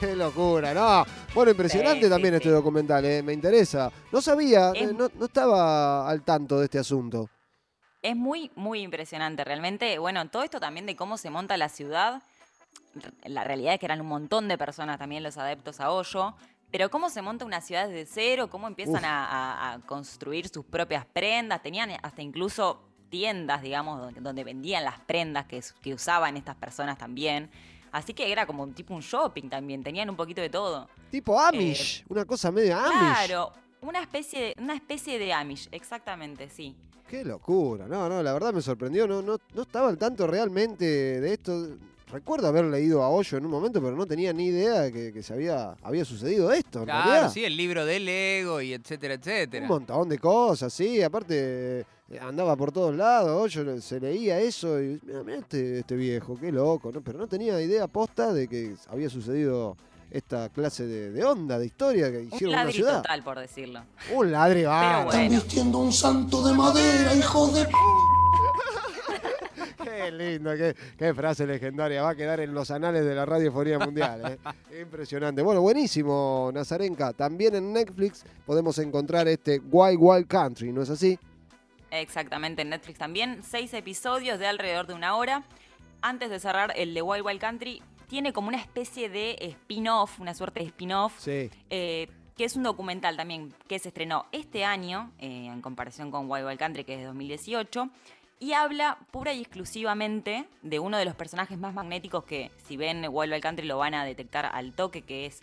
[0.12, 1.04] Qué locura, ¿no?
[1.34, 2.36] Bueno, impresionante Sí, también sí.
[2.38, 3.22] este documental, ¿eh?
[3.22, 3.90] me interesa.
[4.12, 7.28] No sabía, Es- eh, no, no estaba al tanto de este asunto.
[8.02, 9.98] Es muy, muy impresionante, realmente.
[9.98, 12.22] Bueno, todo esto también de cómo se monta la ciudad.
[13.24, 16.34] La realidad es que eran un montón de personas también los adeptos a Hoyo.
[16.70, 20.64] Pero cómo se monta una ciudad desde cero, cómo empiezan a, a- a construir sus
[20.64, 21.60] propias prendas.
[21.62, 27.50] Tenían hasta incluso tiendas, digamos, donde, donde vendían las prendas que usaban estas personas también.
[27.92, 30.88] Así que era como un tipo un shopping también, tenían un poquito de todo.
[31.10, 32.86] Tipo Amish, una cosa medio Amish.
[32.90, 36.74] Eh, Claro, una especie de, una especie de Amish, exactamente, sí.
[37.08, 40.84] Qué locura, no, no, la verdad me sorprendió, no, no, no estaba al tanto realmente
[40.84, 41.76] de esto.
[42.12, 45.12] Recuerdo haber leído a Hoyo en un momento, pero no tenía ni idea de que,
[45.12, 47.30] que se había, había sucedido esto, en Claro, realidad.
[47.32, 49.62] sí, el libro del ego y etcétera, etcétera.
[49.62, 51.84] Un montón de cosas, sí, aparte eh,
[52.18, 56.50] andaba por todos lados, Hoyo se leía eso y mira, mira este, este viejo, qué
[56.50, 57.00] loco, ¿no?
[57.02, 59.76] pero no tenía idea posta de que había sucedido
[60.10, 63.02] esta clase de, de onda, de historia que hicieron en una ciudad.
[63.02, 63.80] total, por decirlo.
[64.12, 64.32] Un.
[64.32, 65.30] Pero bueno.
[65.30, 67.68] vistiendo un santo de madera, hijo de...
[69.82, 72.02] Qué lindo, qué, qué frase legendaria.
[72.02, 74.38] Va a quedar en los anales de la radiofonía mundial.
[74.70, 74.80] ¿eh?
[74.82, 75.40] Impresionante.
[75.42, 77.12] Bueno, buenísimo, Nazarenka.
[77.14, 81.18] También en Netflix podemos encontrar este Wild Wild Country, ¿no es así?
[81.90, 83.42] Exactamente, en Netflix también.
[83.42, 85.42] Seis episodios de alrededor de una hora.
[86.02, 90.34] Antes de cerrar, el de Wild Wild Country tiene como una especie de spin-off, una
[90.34, 91.50] suerte de spin-off, Sí.
[91.70, 96.30] eh, que es un documental también que se estrenó este año, eh, en comparación con
[96.30, 97.90] Wild Wild Country, que es de 2018.
[98.38, 103.04] Y habla pura y exclusivamente de uno de los personajes más magnéticos que, si ven
[103.10, 105.42] Wild Wild Country, lo van a detectar al toque, que es,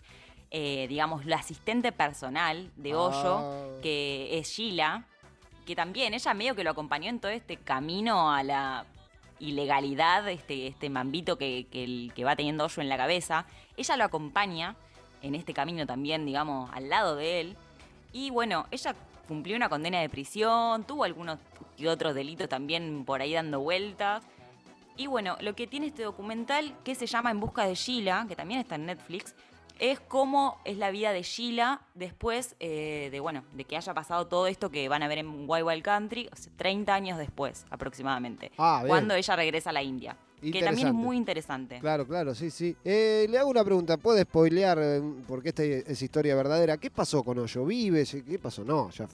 [0.50, 3.80] eh, digamos, la asistente personal de Hoyo, Ah.
[3.82, 5.06] que es Sheila,
[5.68, 8.86] que también ella medio que lo acompañó en todo este camino a la
[9.38, 13.44] ilegalidad, este, este mambito que, que, va teniendo Hoyo en la cabeza.
[13.76, 14.76] Ella lo acompaña
[15.20, 17.56] en este camino también, digamos, al lado de él.
[18.14, 18.94] Y bueno, ella
[19.28, 21.38] cumplió una condena de prisión, tuvo algunos
[21.76, 24.24] y otros delitos también por ahí dando vueltas.
[24.96, 28.34] Y bueno, lo que tiene este documental, que se llama En busca de Sheila, que
[28.34, 29.34] también está en Netflix,
[29.78, 34.26] es cómo es la vida de Sheila después eh, de, bueno, de que haya pasado
[34.26, 37.64] todo esto que van a ver en Wild Wild Country, o sea, 30 años después
[37.70, 40.16] aproximadamente, Ah, cuando ella regresa a la India.
[40.40, 41.80] que también es muy interesante.
[41.80, 42.76] Claro, claro, sí, sí.
[42.84, 44.78] Eh, le hago una pregunta, ¿puede spoilear?
[44.80, 46.76] eh, Porque esta es historia verdadera.
[46.76, 47.64] ¿Qué pasó con Hoyo?
[47.64, 48.04] ¿Vive?
[48.04, 48.64] ¿Qué pasó?
[48.64, 49.06] No, ya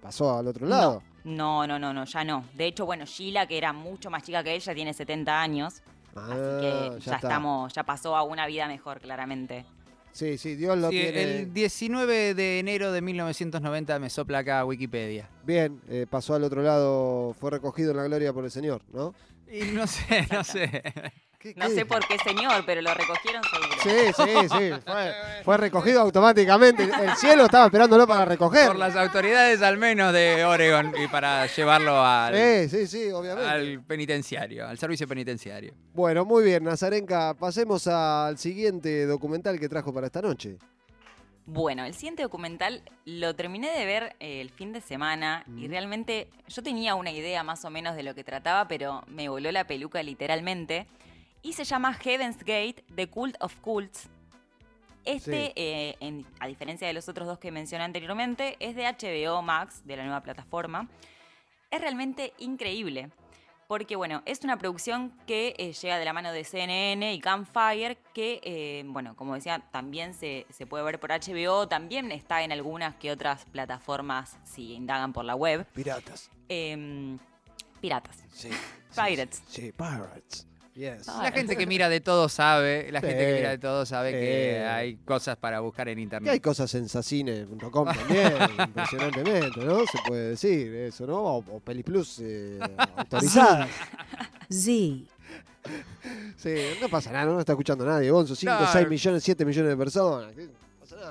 [0.00, 1.02] pasó al otro lado.
[1.24, 2.44] No, no, no, no, ya no.
[2.54, 5.82] De hecho, bueno, Sheila, que era mucho más chica que ella, tiene 70 años.
[6.16, 7.16] Ah, así que ya, está.
[7.28, 9.64] estamos, ya pasó a una vida mejor, claramente.
[10.12, 11.22] Sí, sí, Dios lo Sí, tiene.
[11.22, 15.28] el 19 de enero de 1990 me sopla acá Wikipedia.
[15.44, 19.14] Bien, eh, pasó al otro lado, fue recogido en la gloria por el Señor, ¿no?
[19.50, 20.82] Y no sé, no sé.
[21.42, 23.82] ¿Qué- No qué sé por qué señor, pero lo recogieron seguro.
[23.82, 24.70] Sí, sí, sí.
[24.86, 25.12] Fue,
[25.44, 26.84] fue recogido automáticamente.
[26.84, 28.68] El cielo estaba esperándolo para recoger.
[28.68, 33.50] Por las autoridades al menos de Oregon y para llevarlo al, Sí, sí, sí, obviamente.
[33.50, 35.74] al penitenciario, al servicio penitenciario.
[35.92, 37.34] Bueno, muy bien, Nazarenka.
[37.34, 40.58] Pasemos al siguiente documental que trajo para esta noche.
[41.44, 45.70] Bueno, el siguiente documental lo terminé de ver eh, el fin de semana y Mm.
[45.70, 49.50] realmente yo tenía una idea más o menos de lo que trataba, pero me voló
[49.50, 50.86] la peluca literalmente.
[51.42, 54.08] Y se llama Heaven's Gate, The Cult of Cults.
[55.04, 55.52] Este, Sí.
[55.56, 59.82] eh, en- a diferencia de los otros dos que mencioné anteriormente, es de HBO Max,
[59.84, 60.88] de la nueva plataforma.
[61.70, 63.10] Es realmente increíble.
[63.66, 67.96] Porque, bueno, es una producción que eh, llega de la mano de CNN y Campfire,
[68.12, 72.52] que, eh, bueno, como decía, también se, se puede ver por HBO, también está en
[72.52, 75.64] algunas que otras plataformas si indagan por la web.
[75.72, 76.30] Piratas.
[76.50, 77.18] Em,
[77.80, 78.22] piratas.
[78.30, 78.50] Sí.
[78.94, 79.42] Pirates.
[79.48, 80.46] Sí, Pirates.
[80.74, 81.06] Yes.
[81.08, 81.20] Ah.
[81.24, 83.06] La gente que mira de todo sabe, la Sí.
[83.08, 84.64] gente que mira de todo sabe que Sí.
[84.64, 86.42] hay cosas para buscar en Y hay internet.
[86.42, 89.80] cosas en sacine.com también, impresionantemente, ¿no?
[89.80, 91.18] Se puede decir eso, ¿no?
[91.22, 92.58] O, o Peliplus eh,
[92.96, 93.68] autorizadas.
[94.50, 95.06] Z.
[96.36, 98.10] Sí, no pasa nada, no nos está escuchando nadie.
[98.10, 98.66] Gonzo, 5, No.
[98.72, 100.32] 6 millones, 7 millones de personas.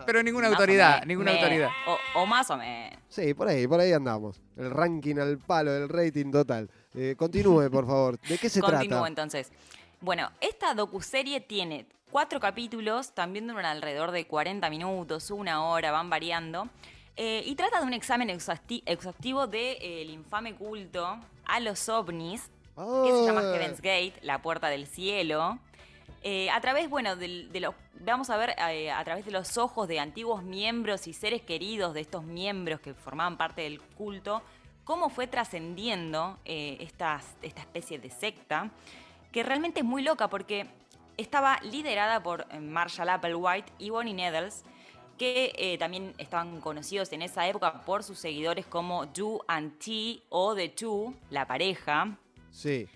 [0.06, 1.70] Pero ninguna Más autoridad, me- ninguna me- autoridad.
[1.88, 3.00] O, o más o menos.
[3.10, 4.40] Sí, por ahí, por ahí andamos.
[4.58, 6.70] El ranking al palo, el rating total.
[6.94, 8.20] Eh, continúe, por favor.
[8.22, 9.08] ¿De qué se Continúo trata?
[9.08, 9.52] entonces.
[10.00, 16.10] Bueno, esta docuserie tiene cuatro capítulos, también duran alrededor de 40 minutos, una hora, van
[16.10, 16.68] variando.
[17.18, 23.12] eh, y trata de un examen exhausti- exhaustivo del infame culto a los ovnis, que
[23.12, 25.60] se llama Ah, Heaven's Gate, la puerta del cielo.
[26.24, 29.88] Eh, a través, bueno, de, los, vamos a ver eh, a través de los ojos
[29.88, 34.44] de antiguos miembros y seres queridos de estos miembros que formaban parte del culto,
[34.84, 38.70] cómo fue trascendiendo eh, estas- esta especie de secta,
[39.32, 40.68] que realmente es muy loca porque
[41.18, 44.64] estaba liderada por Marshall Applewhite y Bonnie Needles,
[45.18, 50.56] que también estaban conocidos en esa época por sus seguidores como Do and T o
[50.56, 52.18] The Two, la pareja.
[52.50, 52.88] Sí.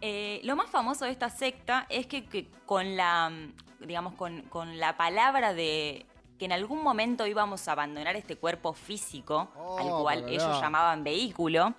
[0.00, 4.42] Eh, lo más famoso de esta secta es que, que con la, mm, digamos, con,
[4.42, 6.04] con la palabra de
[6.38, 10.60] que en algún momento íbamos a abandonar este cuerpo físico, al Oh, cual para ellos
[10.60, 11.74] llamaban vehículo,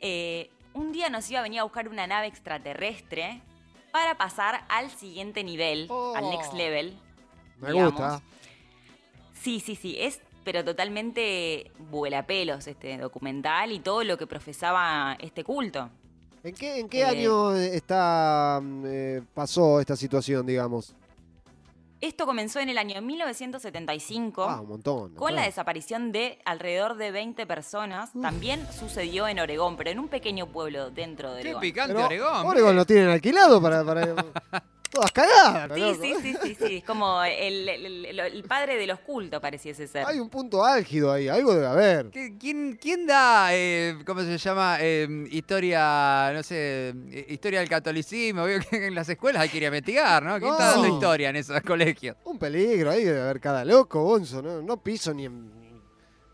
[0.00, 3.40] eh, un día nos iba a venir a buscar una nave extraterrestre
[3.92, 6.56] para pasar al siguiente nivel, al next Oh.
[6.56, 6.98] level.
[7.60, 7.92] Me digamos.
[7.92, 8.22] gusta.
[9.32, 15.42] Sí, sí, sí, es pero totalmente vuelapelos este documental y todo lo que profesaba este
[15.42, 15.90] culto.
[16.42, 20.94] ¿En qué, en qué Eh, año está, mm, eh, pasó esta situación, digamos?
[22.00, 25.14] Esto comenzó en el año 1975 Ah, un montón.
[25.14, 28.10] con la desaparición de alrededor de 20 personas.
[28.20, 31.60] También sucedió en Oregón, pero en un pequeño pueblo dentro de Qué Oregón.
[31.62, 32.46] picante Pero Oregón.
[32.46, 33.82] Oregón lo tienen alquilado para...
[33.82, 34.14] para
[34.96, 35.70] todas cagadas.
[35.74, 36.02] Sí, loco.
[36.02, 36.76] sí, sí, sí, sí.
[36.78, 40.04] Es como el, el- el- el padre de los cultos pareciese ser.
[40.06, 42.10] Hay un punto álgido ahí, algo debe haber.
[42.10, 47.68] ¿Qué- ¿Quién, quién da, eh, cómo se llama, Eh, historia, no sé, eh, historia del
[47.68, 48.44] catolicismo?
[48.44, 50.38] Veo que en las escuelas hay que ir a investigar, ¿no?
[50.38, 52.16] ¿Quién está dando historia en esos colegios?
[52.24, 54.42] Un peligro, ahí debe haber cada loco, Bonzo.
[54.42, 55.50] No, no piso ni, en-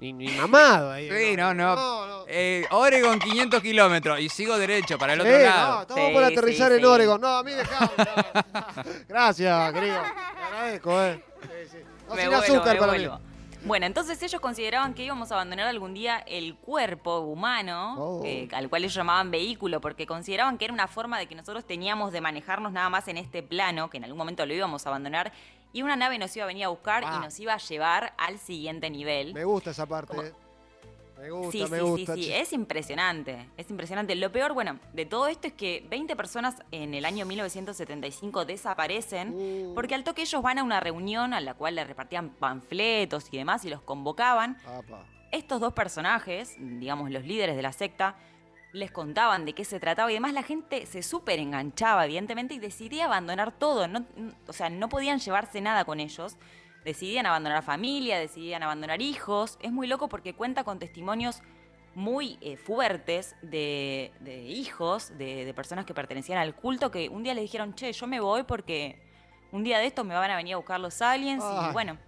[0.03, 1.09] ni, ni mamado ahí.
[1.09, 1.75] Sí, no, no.
[1.77, 2.25] no, no.
[2.27, 5.81] Eh, Oregon, 500 kilómetros y sigo derecho para el Sí, otro no, lado.
[5.83, 6.85] estamos Sí, por sí, aterrizar en sí.
[6.85, 7.21] Oregon.
[7.21, 7.91] No, a mí dejame.
[7.97, 8.83] no.
[9.09, 10.01] Gracias, querido.
[10.03, 11.25] Te agradezco, eh.
[11.43, 11.77] Sí, sí.
[12.09, 13.15] No, Me sin vuelvo, azúcar me para vuelvo.
[13.19, 13.23] mí.
[13.65, 18.23] Bueno, entonces ellos consideraban que íbamos a abandonar algún día el cuerpo humano, Oh.
[18.25, 21.65] eh, al cual ellos llamaban vehículo, porque consideraban que era una forma de que nosotros
[21.65, 24.89] teníamos de manejarnos nada más en este plano, que en algún momento lo íbamos a
[24.89, 25.33] abandonar,
[25.73, 27.17] y una nave nos iba a venir a buscar Ah.
[27.19, 29.33] y nos iba a llevar al siguiente nivel.
[29.35, 30.43] Me gusta esa parte, Como-.
[31.21, 32.15] Me gusta, Sí, me sí, gusta.
[32.17, 34.17] sí, sí, es impresionante, es impresionante.
[34.17, 39.33] Lo peor, bueno, de todo esto es que 20 personas en el año 1975 desaparecen
[39.33, 43.29] Uh, porque al toque ellos van a una reunión a la cual le repartían panfletos
[43.33, 44.57] y demás y los convocaban.
[44.67, 45.05] apa.
[45.31, 48.17] Estos dos personajes, digamos los líderes de la secta,
[48.73, 52.59] les contaban de qué se trataba y demás la gente se súper enganchaba evidentemente y
[52.59, 53.87] decidía abandonar todo.
[53.87, 54.05] No,
[54.47, 56.37] o sea, no podían llevarse nada con ellos.
[56.85, 59.59] Decidían abandonar familia, decidían abandonar hijos.
[59.61, 61.43] Es muy loco porque cuenta con testimonios
[61.95, 67.23] muy eh, fuertes de, de hijos de, de personas que pertenecían al culto que un
[67.23, 68.99] día le dijeron, che, yo me voy porque
[69.53, 71.99] un día de estos me van a venir a buscar los aliens y bueno.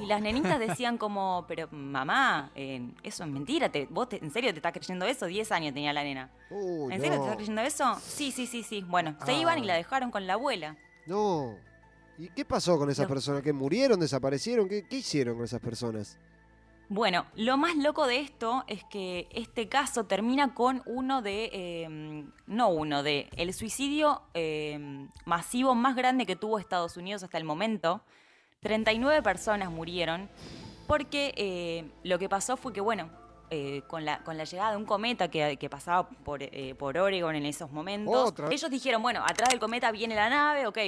[0.00, 4.30] Y las nenitas decían como, pero mamá, eh, eso es mentira, te- ¿vos te- en
[4.30, 5.26] serio te estás creyendo eso?
[5.26, 6.30] 10 años tenía la nena.
[6.50, 7.94] Uy, ¿En serio te estás creyendo eso?
[8.00, 8.82] Sí, sí, sí, sí.
[8.86, 9.66] Bueno, se iban y Ah.
[9.66, 10.76] la dejaron con la abuela.
[11.06, 11.54] No.
[12.18, 13.42] ¿Y qué pasó con esas Los- personas?
[13.42, 14.68] ¿Que murieron, desaparecieron?
[14.68, 16.18] ¿Qué, qué hicieron con esas personas?
[16.88, 22.24] Bueno, lo más loco de esto es que este caso termina con uno de, eh,
[22.46, 27.44] no uno, de el suicidio eh, masivo más grande que tuvo Estados Unidos hasta el
[27.44, 28.02] momento.
[28.64, 30.28] 39 personas murieron
[30.86, 33.10] porque eh, lo que pasó fue que, bueno,
[33.50, 36.96] eh, con, la, con la llegada de un cometa que, que pasaba por, eh, por
[36.96, 40.78] Oregon en esos momentos, Otra ellos dijeron, bueno, atrás del cometa viene la nave, ok.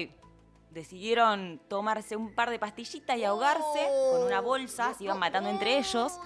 [0.70, 5.78] Decidieron tomarse un par de pastillitas y ahogarse con una bolsa, se iban matando entre
[5.78, 6.18] ellos,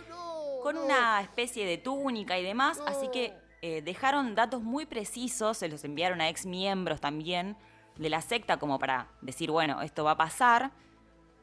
[0.63, 5.69] con una especie de túnica y demás, así que eh, dejaron datos muy precisos, se
[5.69, 7.57] los enviaron a ex miembros también
[7.97, 10.71] de la secta como para decir, bueno, esto va a pasar.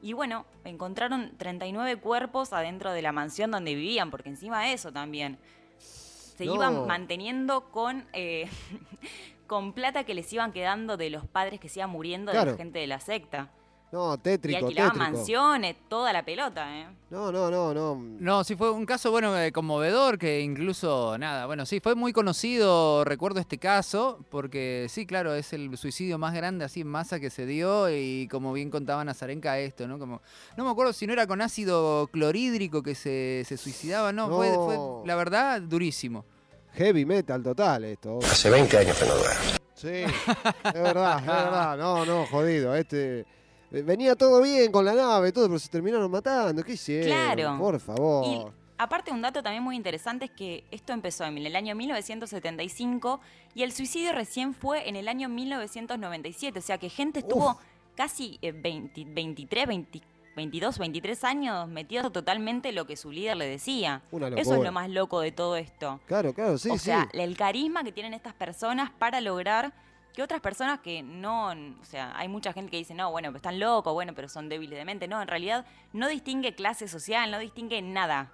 [0.02, 4.92] Y bueno, encontraron 39 cuerpos adentro de la mansión donde vivían, porque encima de eso
[4.92, 5.40] también
[5.78, 6.56] se No.
[6.56, 8.48] iban manteniendo con, eh,
[9.48, 12.58] con plata que les iban quedando de los padres que se iban muriendo de la
[12.58, 13.50] gente de la secta.
[13.90, 15.12] No, Y tétrico, alquilaban tétrico.
[15.18, 16.88] mansiones, toda la pelota, ¿eh?
[17.10, 17.96] No, no, no, no.
[18.20, 22.12] No, sí fue un caso, bueno, eh, conmovedor, que incluso, nada, bueno, sí, fue muy
[22.12, 27.22] conocido, recuerdo este caso, porque sí, claro, es el suicidio más grande así en masa
[27.22, 29.98] que se dio y como bien contaba Nazarenka esto, ¿no?
[30.00, 30.22] Como,
[30.58, 34.50] no me acuerdo si no era con ácido clorhídrico que se, se suicidaba, no, Fue,
[34.52, 34.66] No.
[34.66, 36.26] fue, la verdad, durísimo.
[36.74, 38.20] Heavy metal total esto.
[38.22, 39.42] Hace 20 años que no duermo.
[39.74, 41.78] Sí, es verdad, es verdad.
[41.78, 42.76] No, no, jodido.
[42.76, 43.26] Este.
[43.72, 46.64] Eh, Venía todo bien con la nave, todo, pero se terminaron matando.
[46.64, 47.08] ¿Qué hicieron?
[47.08, 47.58] Claro.
[47.60, 48.26] Por favor.
[48.26, 48.46] Y
[48.78, 53.20] aparte un dato también muy interesante es que esto empezó en el año 1975
[53.56, 56.60] y el suicidio recién fue en el año 1997.
[56.60, 57.58] O sea que gente estuvo Uf.
[57.96, 60.02] casi eh, 20 23, 20
[60.38, 64.04] 22, 23 años metido totalmente lo que su líder le decía.
[64.12, 66.00] Una Eso es lo más loco de todo esto.
[66.06, 66.86] Claro, claro, sí, o sí.
[66.86, 69.74] sea, el carisma que tienen estas personas para lograr
[70.18, 73.38] que otras personas que no, o sea, hay mucha gente que dice, no, bueno, pero
[73.38, 75.08] están locos, bueno, pero son débiles de mente.
[75.08, 78.32] No, en realidad no distingue clase social, no distingue nada.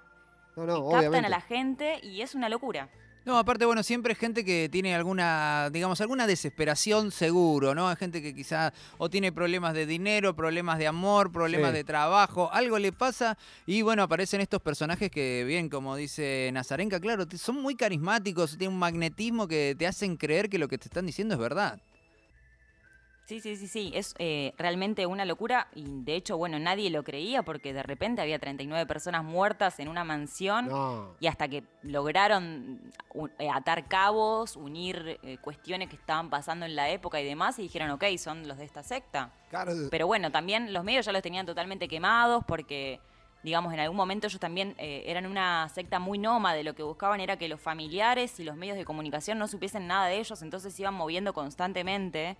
[0.55, 1.27] no, no, Captan obviamente.
[1.27, 2.87] a la gente y es una locura.
[3.25, 7.87] No, aparte, bueno, siempre hay gente que tiene alguna, digamos, alguna desesperación seguro, ¿no?
[7.87, 11.77] Hay gente que quizá o tiene problemas de dinero, problemas de amor, problemas Sí.
[11.77, 16.99] de trabajo, algo le pasa y bueno, aparecen estos personajes que, bien, como dice Nazarenka,
[16.99, 20.89] claro, son muy carismáticos, tienen un magnetismo que te hacen creer que lo que te
[20.89, 21.79] están diciendo es verdad.
[23.33, 27.03] Sí, sí, sí, sí, es eh, realmente una locura y de hecho, bueno, nadie lo
[27.03, 30.67] creía porque de repente había 39 personas muertas en una mansión.
[30.67, 31.15] No.
[31.19, 32.91] Y hasta que lograron
[33.39, 37.63] eh, atar cabos, unir eh, cuestiones que estaban pasando en la época y demás, y
[37.63, 39.31] dijeron, ok, son los de esta secta.
[39.49, 42.99] Claro, Pero bueno, también los medios ya los tenían totalmente quemados porque,
[43.41, 46.63] digamos, en algún momento ellos también eh, eran una secta muy nómade.
[46.63, 50.05] Lo que buscaban era que los familiares y los medios de comunicación no supiesen nada
[50.05, 52.37] de ellos, entonces se iban moviendo constantemente.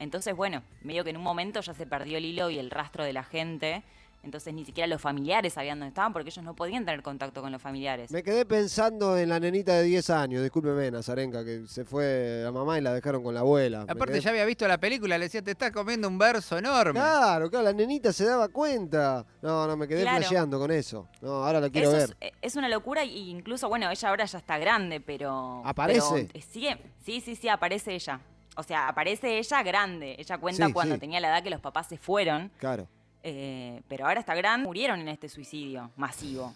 [0.00, 3.04] Entonces, bueno, medio que en un momento ya se perdió el hilo y el rastro
[3.04, 3.84] de la gente.
[4.22, 7.50] Entonces ni siquiera los familiares sabían dónde estaban porque ellos no podían tener contacto con
[7.52, 8.10] los familiares.
[8.10, 12.52] me quedé pensando en la nenita de 10 años, discúlpeme, Nazarenka, que se fue la
[12.52, 13.80] mamá y la dejaron con la abuela.
[13.88, 17.00] Aparte quedé- ya había visto la película, le decía, te estás comiendo un verso enorme.
[17.00, 19.24] Claro, claro, la nenita se daba cuenta.
[19.40, 20.18] No, no, me quedé Claro.
[20.18, 21.08] flasheando con eso.
[21.22, 22.16] No, ahora la quiero Eso ver.
[22.20, 25.62] es, eh, es una locura y incluso, bueno, ella ahora ya está grande, pero...
[25.64, 26.00] ¿Aparece?
[26.12, 28.20] pero, eh, sigue, sí, sí, sí, aparece ella.
[28.56, 30.16] O sea, aparece ella grande.
[30.18, 31.00] Ella cuenta Sí, cuando sí.
[31.00, 32.88] tenía la edad que los papás se fueron, Claro.
[33.22, 34.66] eh, pero ahora está grande.
[34.66, 36.54] Murieron en este suicidio masivo.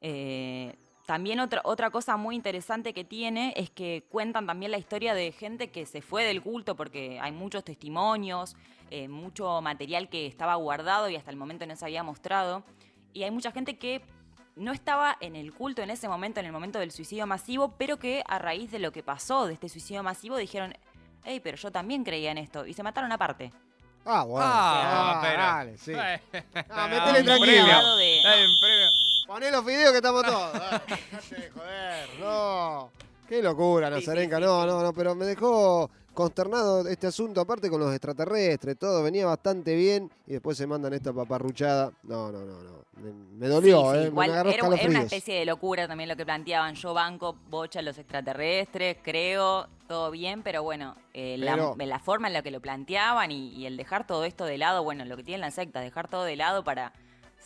[0.00, 0.74] Eh,
[1.06, 5.32] también otra, otra cosa muy interesante que tiene es que cuentan también la historia de
[5.32, 8.56] gente que se fue del culto porque hay muchos testimonios,
[8.90, 12.64] eh, mucho material que estaba guardado y hasta el momento no se había mostrado.
[13.12, 14.00] Y hay mucha gente que
[14.56, 17.98] no estaba en el culto en ese momento, en el momento del suicidio masivo, pero
[17.98, 20.74] que a raíz de lo que pasó, de este suicidio masivo, dijeron,
[21.24, 22.66] hey, pero yo también creía en esto.
[22.66, 23.52] Y se mataron aparte.
[24.06, 24.46] Ah, bueno.
[24.46, 25.92] Ah, Ah, pero- dale, sí.
[25.94, 27.96] Ah, metele tranquilo.
[27.96, 28.22] de-.
[29.26, 30.52] Poné los videos que estamos todos.
[30.52, 32.90] Dale, joder, no.
[33.26, 34.36] Qué locura, Nazarenka.
[34.36, 39.02] sí, no, no, no, pero me dejó consternado este asunto, aparte con los extraterrestres, todo
[39.02, 41.92] venía bastante bien y después se mandan esta paparruchada.
[42.04, 42.84] No, no, no, no.
[43.02, 44.06] Me, me dolió, Sí, sí, ¿eh?
[44.06, 46.74] igual me agarró era, era una especie de locura también lo que planteaban.
[46.76, 52.42] Yo banco, bocha los extraterrestres, creo, todo bien, pero bueno, eh, La, forma en la
[52.42, 55.40] que lo planteaban y, y el dejar todo esto de lado, bueno, lo que tienen
[55.40, 56.92] las sectas, dejar todo de lado para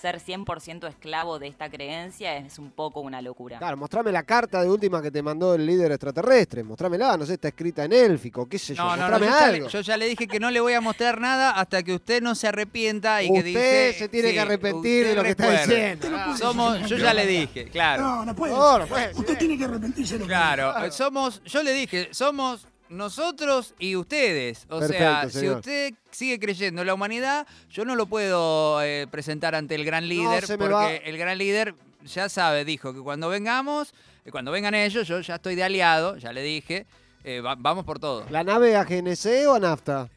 [0.00, 3.58] ser 100% esclavo de esta creencia es un poco una locura.
[3.58, 6.62] Claro, mostrame la carta de última que te mandó el líder extraterrestre.
[6.62, 8.84] Mostrámela, no sé, está escrita en élfico, qué sé yo.
[8.84, 10.74] No, no, no, mostrame yo ya, le, yo ya le dije que no le voy
[10.74, 13.98] a mostrar nada hasta que usted no se arrepienta y que Usted dice...
[13.98, 16.08] se tiene sí, que arrepentir de usted lo que está diciendo.
[16.12, 18.02] Ah, Somos, yo ya le dije, claro.
[18.02, 18.52] No, no puede.
[18.52, 22.66] No, no Usted tiene que arrepentirse de lo que Claro, somos, yo le dije, somos
[22.88, 24.66] nosotros y ustedes.
[24.68, 24.98] O Perfecto,
[25.30, 29.74] sea, si usted sigue creyendo en la humanidad, yo no lo puedo eh, presentar ante
[29.74, 30.92] el gran líder, porque va.
[30.94, 31.74] el gran líder
[32.04, 33.92] ya sabe, dijo que cuando vengamos,
[34.24, 36.86] eh, cuando vengan ellos, yo ya estoy de aliado, ya le dije,
[37.24, 38.24] eh, va- vamos por todo.
[38.30, 40.08] ¿La nave a GNC o a nafta?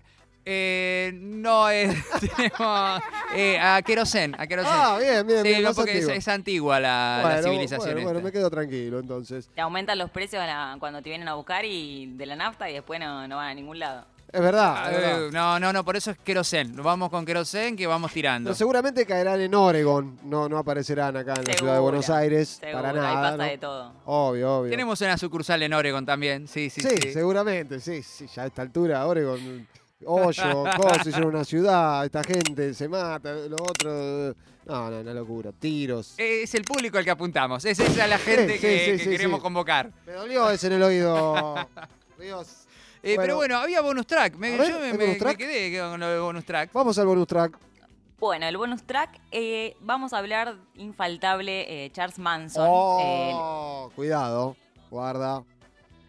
[0.44, 1.88] Eh, no, eh,
[2.20, 3.02] tenemos
[3.36, 4.36] eh, a Querosén.
[4.38, 5.62] Ah, bien, bien, Sí, bien.
[5.62, 8.26] no, más porque es, antigua la, la Bueno, civilización Bueno, bueno, esta.
[8.28, 9.50] me quedo tranquilo entonces.
[9.54, 12.74] Te aumentan los precios la- cuando te vienen a buscar y de la nafta y
[12.74, 14.06] después no, no van a ningún lado.
[14.34, 15.26] Es verdad, Ah, es verdad.
[15.26, 16.74] eh, no, no, no, por eso es Querosén.
[16.78, 18.48] Vamos con Querosén que vamos tirando.
[18.48, 22.48] Pero seguramente caerán en Oregon, no, no aparecerán acá en la ciudad de Buenos Aires
[22.62, 23.22] Seguro, para ahí nada.
[23.32, 23.44] pasa ¿no?
[23.44, 23.94] de todo.
[24.06, 24.70] Obvio, obvio.
[24.72, 27.12] Tenemos una sucursal en Oregon también, sí, sí, sí, sí.
[27.14, 29.68] seguramente, sí, sí, ya a esta altura, Oregon,
[30.06, 34.36] hoyo, cosas, hicieron una ciudad, esta gente se mata, lo otro.
[34.66, 36.14] No, no, una locura, tiros.
[36.18, 39.10] Es el público al que apuntamos, es esa la gente Sí, que, sí, que sí,
[39.10, 39.44] queremos sí.
[39.44, 39.92] convocar.
[40.06, 41.56] Me dolió ese en el oído.
[42.20, 42.48] Dios.
[43.04, 43.22] Eh, Bueno.
[43.24, 44.36] Pero bueno, había bonus track.
[44.36, 45.38] Me, ver, yo me, ¿hay me- bonus me track?
[45.38, 46.72] quedé con lo de bonus track.
[46.74, 47.58] Vamos al bonus track.
[48.20, 52.68] Bueno, el bonus track, eh, vamos a hablar infaltable eh, Charles Manson.
[53.02, 54.56] Eh, Oh, cuidado,
[54.92, 55.44] guarda.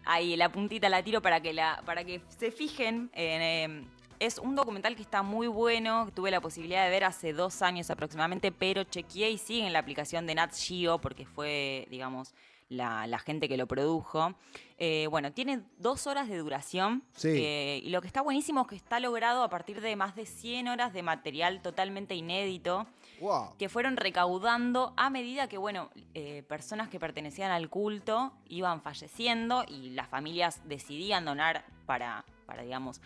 [0.05, 3.41] Ahí la puntita la tiro para que la para que se fijen en,
[3.81, 3.87] eh,
[4.19, 7.89] es un documental que está muy bueno tuve la posibilidad de ver hace dos años
[7.89, 12.33] aproximadamente pero chequeé y sigue en la aplicación de Nat Geo porque fue digamos
[12.69, 14.33] la, la gente que lo produjo
[14.79, 17.29] Eh, bueno tiene dos horas de duración Sí.
[17.35, 20.25] eh, y lo que está buenísimo es que está logrado a partir de más de
[20.25, 22.87] 100 horas de material totalmente inédito
[23.23, 23.55] Wow.
[23.57, 29.63] que fueron recaudando a medida que, bueno, eh, personas que pertenecían al culto iban falleciendo
[29.65, 32.99] y las familias decidían donar para, para digamos,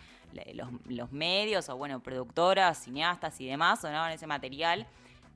[0.54, 4.88] los, los medios o, bueno, productoras, cineastas y demás, donaban ese material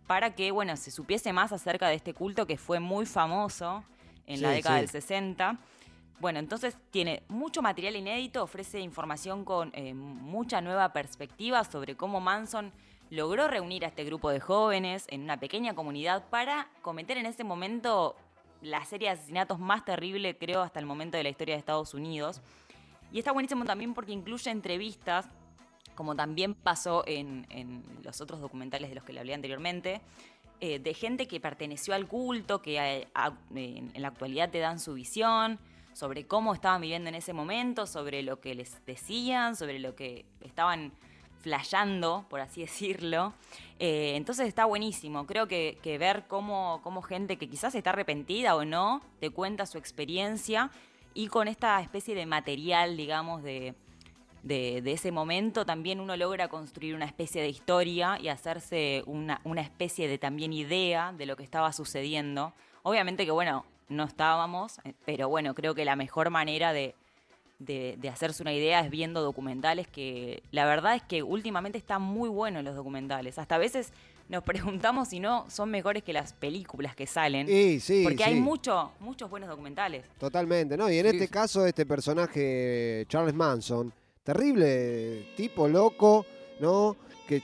[0.06, 3.84] para que, bueno, se supiese más acerca de este culto que fue muy famoso
[4.26, 4.80] en la década sí.
[4.80, 5.58] del 60.
[6.20, 12.20] Bueno, entonces tiene mucho material inédito, ofrece información con eh, mucha nueva perspectiva sobre cómo
[12.20, 12.72] Manson
[13.12, 17.44] logró reunir a este grupo de jóvenes en una pequeña comunidad para cometer en ese
[17.44, 18.16] momento
[18.62, 21.92] la serie de asesinatos más terrible, creo, hasta el momento de la historia de Estados
[21.92, 22.40] Unidos.
[23.12, 25.26] Y está buenísimo también porque incluye entrevistas,
[25.94, 30.00] como también pasó en, en los otros documentales de los que le hablé anteriormente,
[30.60, 35.58] eh, de gente que perteneció al culto, que en la actualidad te dan su visión
[35.92, 40.24] sobre cómo estaban viviendo en ese momento, sobre lo que les decían, sobre lo que
[40.40, 40.92] estaban
[41.42, 43.34] flayando, por así decirlo.
[43.78, 45.26] Eh, entonces está buenísimo.
[45.26, 49.76] Creo que, ver cómo, cómo gente que quizás está arrepentida o no, te cuenta su
[49.76, 50.70] experiencia
[51.14, 53.74] y con esta especie de material, digamos, de,
[54.42, 59.40] de, de ese momento, también uno logra construir una especie de historia y hacerse una,
[59.44, 62.54] una especie de también idea de lo que estaba sucediendo.
[62.82, 66.94] Obviamente que, bueno, no estábamos, eh, pero bueno, creo que la mejor manera de,
[67.64, 72.02] de, de hacerse una idea es viendo documentales que la verdad es que últimamente están
[72.02, 73.38] muy buenos los documentales.
[73.38, 73.92] Hasta a veces
[74.28, 77.48] nos preguntamos si no son mejores que las películas que salen.
[77.48, 78.40] Y sí, porque hay sí.
[78.40, 80.04] mucho, muchos buenos documentales.
[80.18, 80.90] Totalmente, ¿no?
[80.90, 81.32] Y en Sí, este sí.
[81.32, 83.92] caso, este personaje, Charles Manson,
[84.24, 86.24] terrible tipo loco,
[86.60, 86.96] ¿no?
[87.28, 87.42] Que eh,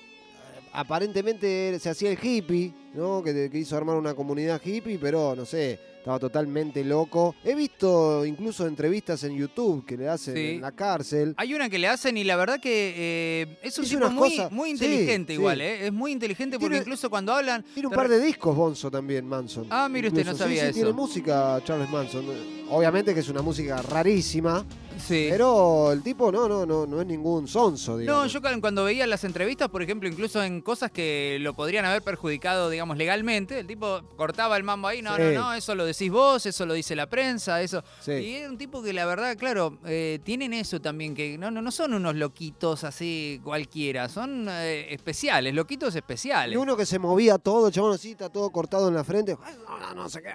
[0.72, 3.22] aparentemente se hacía el hippie, ¿no?
[3.22, 7.34] Que, que hizo armar una comunidad hippie, pero no sé, estaba totalmente loco.
[7.44, 10.46] He visto incluso entrevistas en YouTube que le hacen Sí.
[10.54, 11.34] en la cárcel.
[11.36, 14.30] Hay una que le hacen y la verdad que eh, es un tipo unas muy,
[14.36, 15.38] cosas- muy sí, inteligente sí.
[15.38, 15.86] igual, ¿eh?
[15.86, 17.62] Es muy inteligente porque Tiene- incluso cuando hablan...
[17.74, 19.66] Tiene un par de discos Bonzo también, Manson.
[19.70, 20.44] Ah, mire usted, no Incluso.
[20.44, 20.96] sabía sí, tiene eso.
[20.96, 22.24] música Charles Manson.
[22.70, 24.64] Obviamente que es una música rarísima,
[24.98, 25.28] Sí.
[25.30, 28.24] pero el tipo no, no, no, no es ningún sonso, digamos.
[28.24, 31.84] No, yo cu- cuando veía las entrevistas, por ejemplo, incluso en cosas que lo podrían
[31.84, 35.22] haber perjudicado, digamos, legalmente, el tipo cortaba el mambo ahí, no, Sí.
[35.22, 37.82] no, no, eso lo decís vos, eso lo dice la prensa, eso.
[38.00, 38.12] Sí.
[38.12, 41.62] Y es un tipo que la verdad, claro, eh, tienen eso también, que no, no,
[41.62, 46.56] no son unos loquitos así cualquiera, son eh, especiales, loquitos Y especiales.
[46.58, 49.36] uno que se movía todo, el chabón así, está todo cortado en la frente.
[49.66, 50.30] No, no, no sé qué.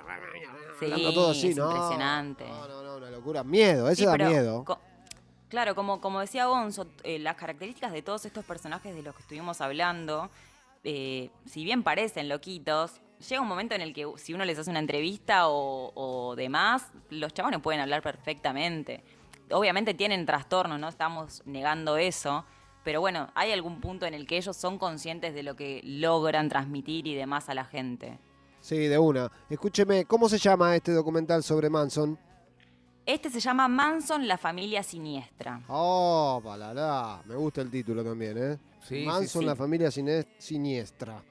[0.79, 1.69] Sí, hablando todo así, es no.
[1.71, 2.45] impresionante.
[2.47, 2.82] No, no,
[3.43, 4.65] Miedo, Sí, da miedo.
[5.49, 9.21] claro, como, como decía Gonzo, eh, las características de todos estos personajes de los que
[9.21, 10.29] estuvimos hablando,
[10.83, 12.99] eh, si bien parecen loquitos,
[13.29, 16.87] llega un momento en el que si uno les hace una entrevista o, o demás,
[17.09, 19.03] los chabones pueden hablar perfectamente.
[19.51, 22.45] Obviamente tienen trastornos, no estamos negando eso,
[22.83, 26.49] Pero bueno, hay algún punto en el que ellos son conscientes de lo que logran
[26.49, 28.19] transmitir y demás a la gente.
[28.59, 29.31] Sí, de una.
[29.49, 32.17] Escúcheme, ¿cómo se llama este documental sobre Manson?
[33.05, 35.61] Este se llama Manson, la familia siniestra.
[35.67, 37.21] Oh, palala.
[37.25, 38.57] Me gusta el título también, ¿eh?
[38.81, 39.45] Sí, Manson, sí.
[39.45, 41.21] la familia siniestra.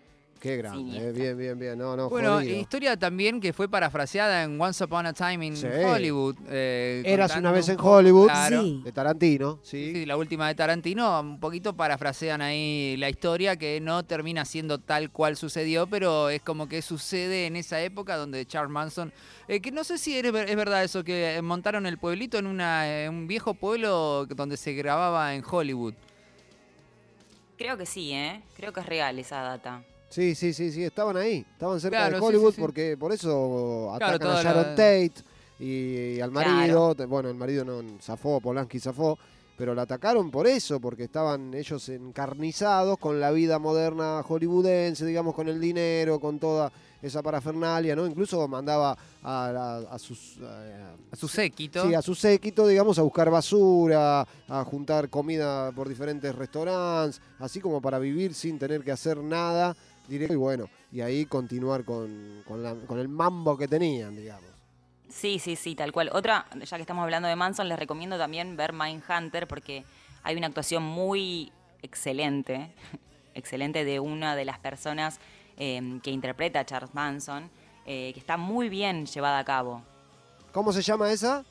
[0.43, 1.13] Qué grande, ¿eh?
[1.13, 1.79] Bien, bien, bien.
[1.79, 2.57] No, no, Bueno, jodido.
[2.59, 5.69] historia también que fue parafraseada en Once Upon a Time in Sí.
[5.69, 6.35] Hollywood.
[6.49, 8.27] eh, Eras contando una vez en Hollywood.
[8.27, 8.61] Claro.
[8.65, 8.81] Sí.
[8.85, 9.93] De Tarantino, sí.
[9.95, 14.81] Sí, la última de Tarantino, un poquito parafrasean ahí la historia que no termina siendo
[14.81, 19.13] tal cual sucedió, pero es como que sucede en esa época donde Charles Manson,
[19.47, 22.49] eh, que no sé si es, ver- es verdad eso, que montaron el pueblito en
[22.49, 25.95] una, eh, un viejo pueblo donde se grababa en Hollywood.
[27.57, 28.43] Creo que sí, ¿eh?
[28.57, 29.85] Creo que es real esa data.
[30.13, 31.45] Sí, sí, sí, sí, estaban ahí.
[31.53, 32.61] Estaban cerca Claro, de Hollywood sí, sí.
[32.61, 35.13] porque por eso Claro, atacan a Sharon la- Tate
[35.59, 36.95] y, al marido.
[37.09, 39.19] Bueno, el marido no zafó, Polanski zafó.
[39.57, 45.35] Pero la atacaron por eso, porque estaban ellos encarnizados con la vida moderna hollywoodense, digamos,
[45.35, 48.07] con el dinero, con toda esa parafernalia, ¿no?
[48.07, 50.39] Incluso mandaba a, la- a sus...
[50.43, 51.87] a- A su séquito.
[51.87, 57.61] Sí, a su séquito, digamos, a buscar basura, a juntar comida por diferentes restaurantes, así
[57.61, 59.77] como para vivir sin tener que hacer nada
[60.13, 64.51] directo y bueno, y ahí continuar con, con la- con el mambo que tenían, digamos.
[65.09, 66.11] Sí, sí, sí, tal cual.
[66.13, 69.85] Otra, ya que estamos hablando de Manson, les recomiendo también ver Mindhunter porque
[70.23, 71.53] hay una actuación muy
[71.83, 72.71] excelente,
[73.35, 75.19] excelente de una de las personas
[75.59, 77.51] eh, que interpreta a Charles Manson,
[77.85, 79.83] eh, que está muy bien llevada a cabo.
[80.53, 81.45] ¿Cómo se llama esa?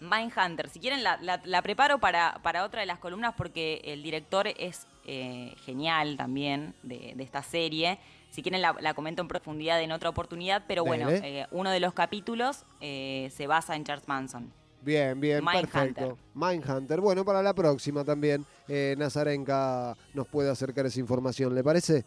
[0.00, 4.02] Mindhunter, si quieren la, la- la preparo para, para otra de las columnas porque el
[4.02, 7.98] director es eh, genial también de, de esta serie.
[8.30, 11.80] Si quieren la, la comento en profundidad en otra oportunidad, pero bueno, eh, uno de
[11.80, 14.52] los capítulos eh, se basa en Charles Manson.
[14.82, 16.16] Bien, bien, perfecto.
[16.34, 17.00] Mindhunter.
[17.00, 22.04] Bueno, para la próxima también, eh, Nazarenka nos puede acercar esa información, ¿le parece?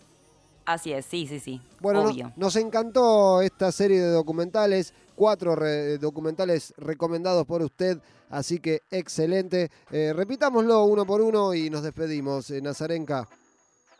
[0.66, 1.62] Así es, sí, sí, sí.
[1.80, 2.32] Bueno, no- obvio.
[2.36, 7.98] nos encantó esta serie de documentales, cuatro re- documentales recomendados por usted,
[8.30, 9.70] así que excelente.
[9.92, 13.28] Eh, repitámoslo uno por uno y nos despedimos, eh, Nazarenka.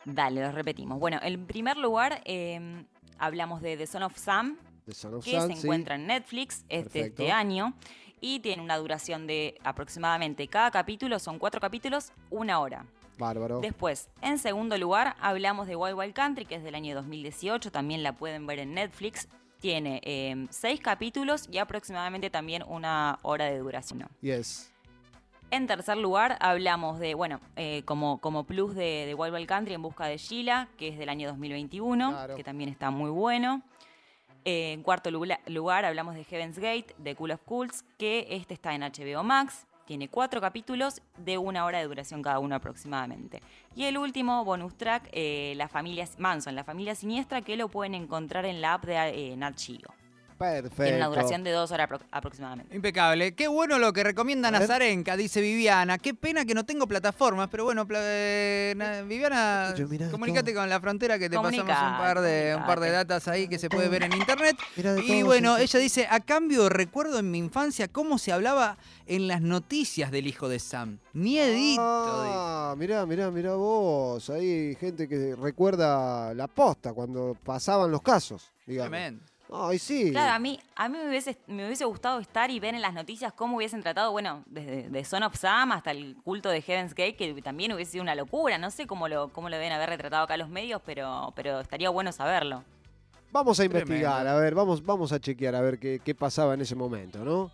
[0.04, 0.98] Dale, los repetimos.
[0.98, 2.84] Bueno, en primer lugar, eh,
[3.18, 4.56] hablamos de The Son of Sam,
[4.86, 5.66] de Son of que Sam, se sí.
[5.66, 7.22] encuentra en Netflix este, Perfecto.
[7.22, 7.74] este año
[8.20, 12.86] y tiene una duración de aproximadamente, cada capítulo son cuatro capítulos, una hora.
[13.18, 13.60] Bárbaro.
[13.60, 18.02] Después, en segundo lugar, hablamos de Wild Wild Country, que es del año 2018, también
[18.02, 19.28] la pueden ver en Netflix.
[19.60, 24.08] Tiene eh, seis capítulos y aproximadamente también una hora de duración.
[24.20, 24.70] Yes.
[25.52, 29.74] En tercer lugar, hablamos de, bueno, eh, como, como plus de, de Wild Wild Country
[29.74, 32.34] en busca de Sheila, que es del año 2021, Claro.
[32.36, 33.62] que también está muy bueno.
[34.44, 38.54] Eh, en cuarto lugla- lugar, hablamos de Heaven's Gate, de Cool of Cools, que este
[38.54, 39.66] está en HBO Max.
[39.86, 43.42] Tiene cuatro capítulos de una hora de duración cada uno aproximadamente.
[43.74, 47.94] Y el último bonus track, eh, la familia Manson, la familia siniestra, que lo pueden
[47.94, 48.96] encontrar en la app de
[49.34, 49.36] eh.
[50.42, 50.82] Perfecto.
[50.82, 52.74] Tiene una duración de dos horas apro- aproximadamente.
[52.74, 53.34] Impecable.
[53.34, 54.50] Qué bueno lo que recomienda.
[54.50, 55.98] Nazarenka, dice Viviana.
[55.98, 59.74] Qué pena que no tengo plataformas, pero bueno, pla- eh, na- Viviana,
[60.10, 60.60] comunícate todo.
[60.62, 63.58] con la frontera que te pasamos un par de un par de datas ahí que
[63.58, 64.56] se puede ver en internet.
[65.06, 68.76] Y bueno, ella dice, a cambio recuerdo en mi infancia cómo se hablaba
[69.06, 70.98] en las noticias del hijo de Sam.
[71.12, 71.82] Miedito.
[71.84, 74.28] Ah, mirá, mirá, mirá vos.
[74.30, 78.90] Hay gente que recuerda la posta cuando pasaban los casos, digamos.
[78.90, 79.24] Tremendo.
[79.54, 80.10] Ay, sí.
[80.12, 82.94] Claro, a mí, a mí me, hubiese, me hubiese gustado estar y ver en las
[82.94, 86.94] noticias cómo hubiesen tratado, bueno, desde de Son of Sam hasta el culto de Heaven's
[86.94, 88.56] Gate, que también hubiese sido una locura.
[88.56, 91.90] No sé cómo lo, cómo lo deben haber retratado acá los medios, pero, pero estaría
[91.90, 92.64] bueno saberlo.
[93.30, 93.80] Vamos a Tremendo.
[93.92, 97.24] investigar, a ver, vamos, vamos a chequear a ver qué, qué pasaba en ese momento,
[97.24, 97.50] ¿no?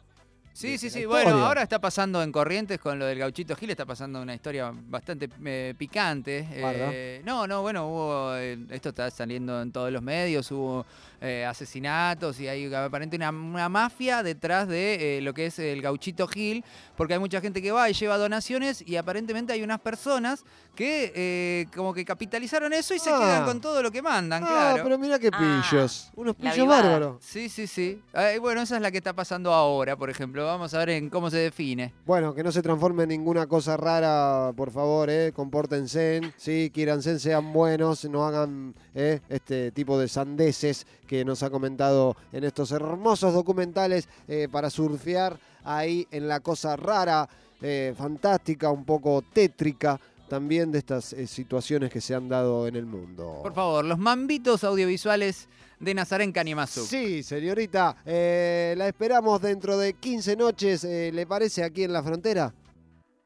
[0.58, 1.04] Sí, sí, sí.
[1.04, 4.72] Bueno, ahora está pasando en Corrientes con lo del gauchito Gil, está pasando una historia
[4.74, 6.48] bastante eh, picante.
[6.50, 10.84] Eh, no, no, bueno, hubo, eh, esto está saliendo en todos los medios, hubo
[11.20, 15.80] eh, asesinatos y hay aparentemente una, una mafia detrás de eh, lo que es el
[15.80, 16.64] gauchito Gil,
[16.96, 20.44] porque hay mucha gente que va y lleva donaciones y aparentemente hay unas personas
[20.78, 23.18] que eh, como que capitalizaron eso y se Ah.
[23.18, 24.84] quedan con todo lo que mandan, ah, claro.
[24.84, 26.12] pero mira qué Ah, pillos.
[26.14, 27.16] Unos la pillos bárbaros.
[27.20, 28.00] Sí, sí, sí.
[28.14, 30.46] Eh, bueno, esa es la que está pasando ahora, por ejemplo.
[30.46, 31.92] Vamos a ver en cómo se define.
[32.06, 35.32] Bueno, que no se transforme en ninguna cosa rara, por favor, ¿eh?
[35.34, 39.18] Compórtense, sí, quíranse, sean buenos, no hagan ¿eh?
[39.28, 45.40] este tipo de sandeces que nos ha comentado en estos hermosos documentales eh, para surfear
[45.64, 47.28] ahí en la cosa rara,
[47.60, 49.98] eh, fantástica, un poco tétrica
[50.28, 53.40] también de estas eh, situaciones que se han dado en el mundo.
[53.42, 55.48] Por favor, los mambitos audiovisuales
[55.80, 56.84] de Nazarén Canimazu.
[56.84, 62.02] Sí, señorita, eh, la esperamos dentro de 15 noches, eh, ¿le parece aquí en la
[62.02, 62.52] frontera?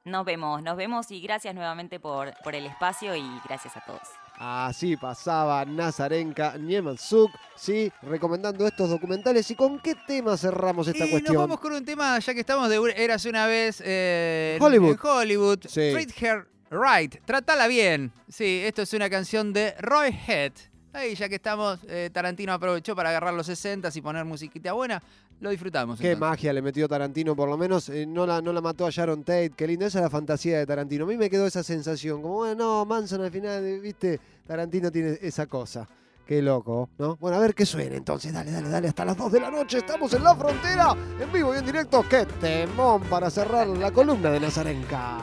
[0.05, 4.01] Nos vemos, nos vemos y gracias nuevamente por, por el espacio y gracias a todos.
[4.37, 9.49] Así pasaba Nazarenka Niemansuk, sí, recomendando estos documentales.
[9.53, 11.35] ¿Y con qué tema cerramos esta y cuestión?
[11.35, 14.93] nos vamos con un tema, ya que estamos de Érase una vez eh, Hollywood.
[14.95, 15.59] en Hollywood.
[15.69, 15.93] Sí.
[15.93, 17.17] Treat her right.
[17.25, 18.13] Tratala bien.
[18.29, 20.53] Sí, esto es una canción de Roy Head.
[20.95, 25.03] Ahí, ya que estamos, eh, Tarantino aprovechó para agarrar los 60 y poner musiquita buena.
[25.41, 25.99] Lo disfrutamos.
[25.99, 26.21] Qué entonces.
[26.21, 29.25] magia le metió Tarantino, por lo menos eh, no, la, no la mató a Sharon
[29.25, 29.53] Tate.
[29.57, 31.05] Qué lindo, esa es la fantasía de Tarantino.
[31.05, 34.93] A mí me quedó esa sensación, como, bueno, no, Manson al final, eh, viste, Tarantino
[34.93, 35.89] tiene esa cosa.
[36.27, 37.17] Qué loco, ¿no?
[37.17, 38.33] Bueno, a ver qué suena entonces.
[38.33, 39.79] Dale, dale, dale, hasta las 2 de la noche.
[39.79, 42.05] Estamos en la frontera, en vivo y en directo.
[42.09, 45.19] Qué temón para cerrar la columna de Nazarenka.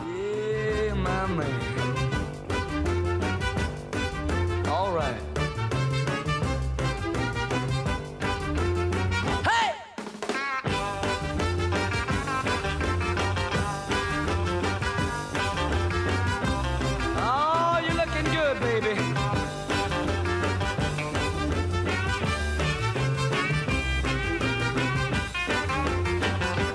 [1.00, 1.60] Yeah, my man.
[4.68, 5.22] All right.
[9.46, 9.74] Hey!
[17.16, 18.96] Oh, you're looking good, baby.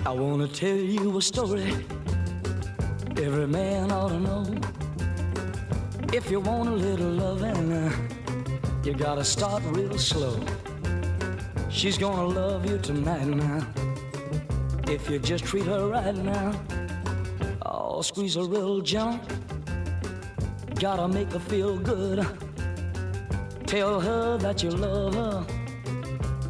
[0.06, 1.74] I wanna tell you a story
[3.18, 4.44] every man ought to know.
[6.12, 7.92] If you want a little loving, uh,
[8.84, 10.38] you gotta start real slow.
[11.70, 13.66] She's gonna love you tonight now.
[14.88, 16.52] If you just treat her right now,
[17.66, 19.20] oh, squeeze her real gentle.
[20.78, 22.26] Gotta make her feel good.
[23.66, 25.46] Tell her that you love her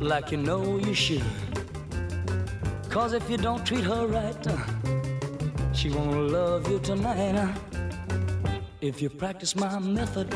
[0.00, 1.24] like you know you should.
[2.90, 4.56] Cause if you don't treat her right, uh,
[5.84, 7.54] she won't love you tonight.
[8.80, 10.28] If you practice my method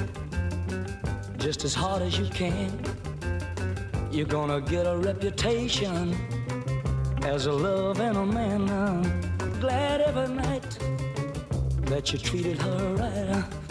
[1.39, 2.71] just as hard as you can,
[4.11, 6.15] you're gonna get a reputation
[7.23, 8.69] as a love and a man.
[8.69, 9.03] uh.
[9.59, 10.71] Glad every night
[11.87, 13.68] that you treated her right.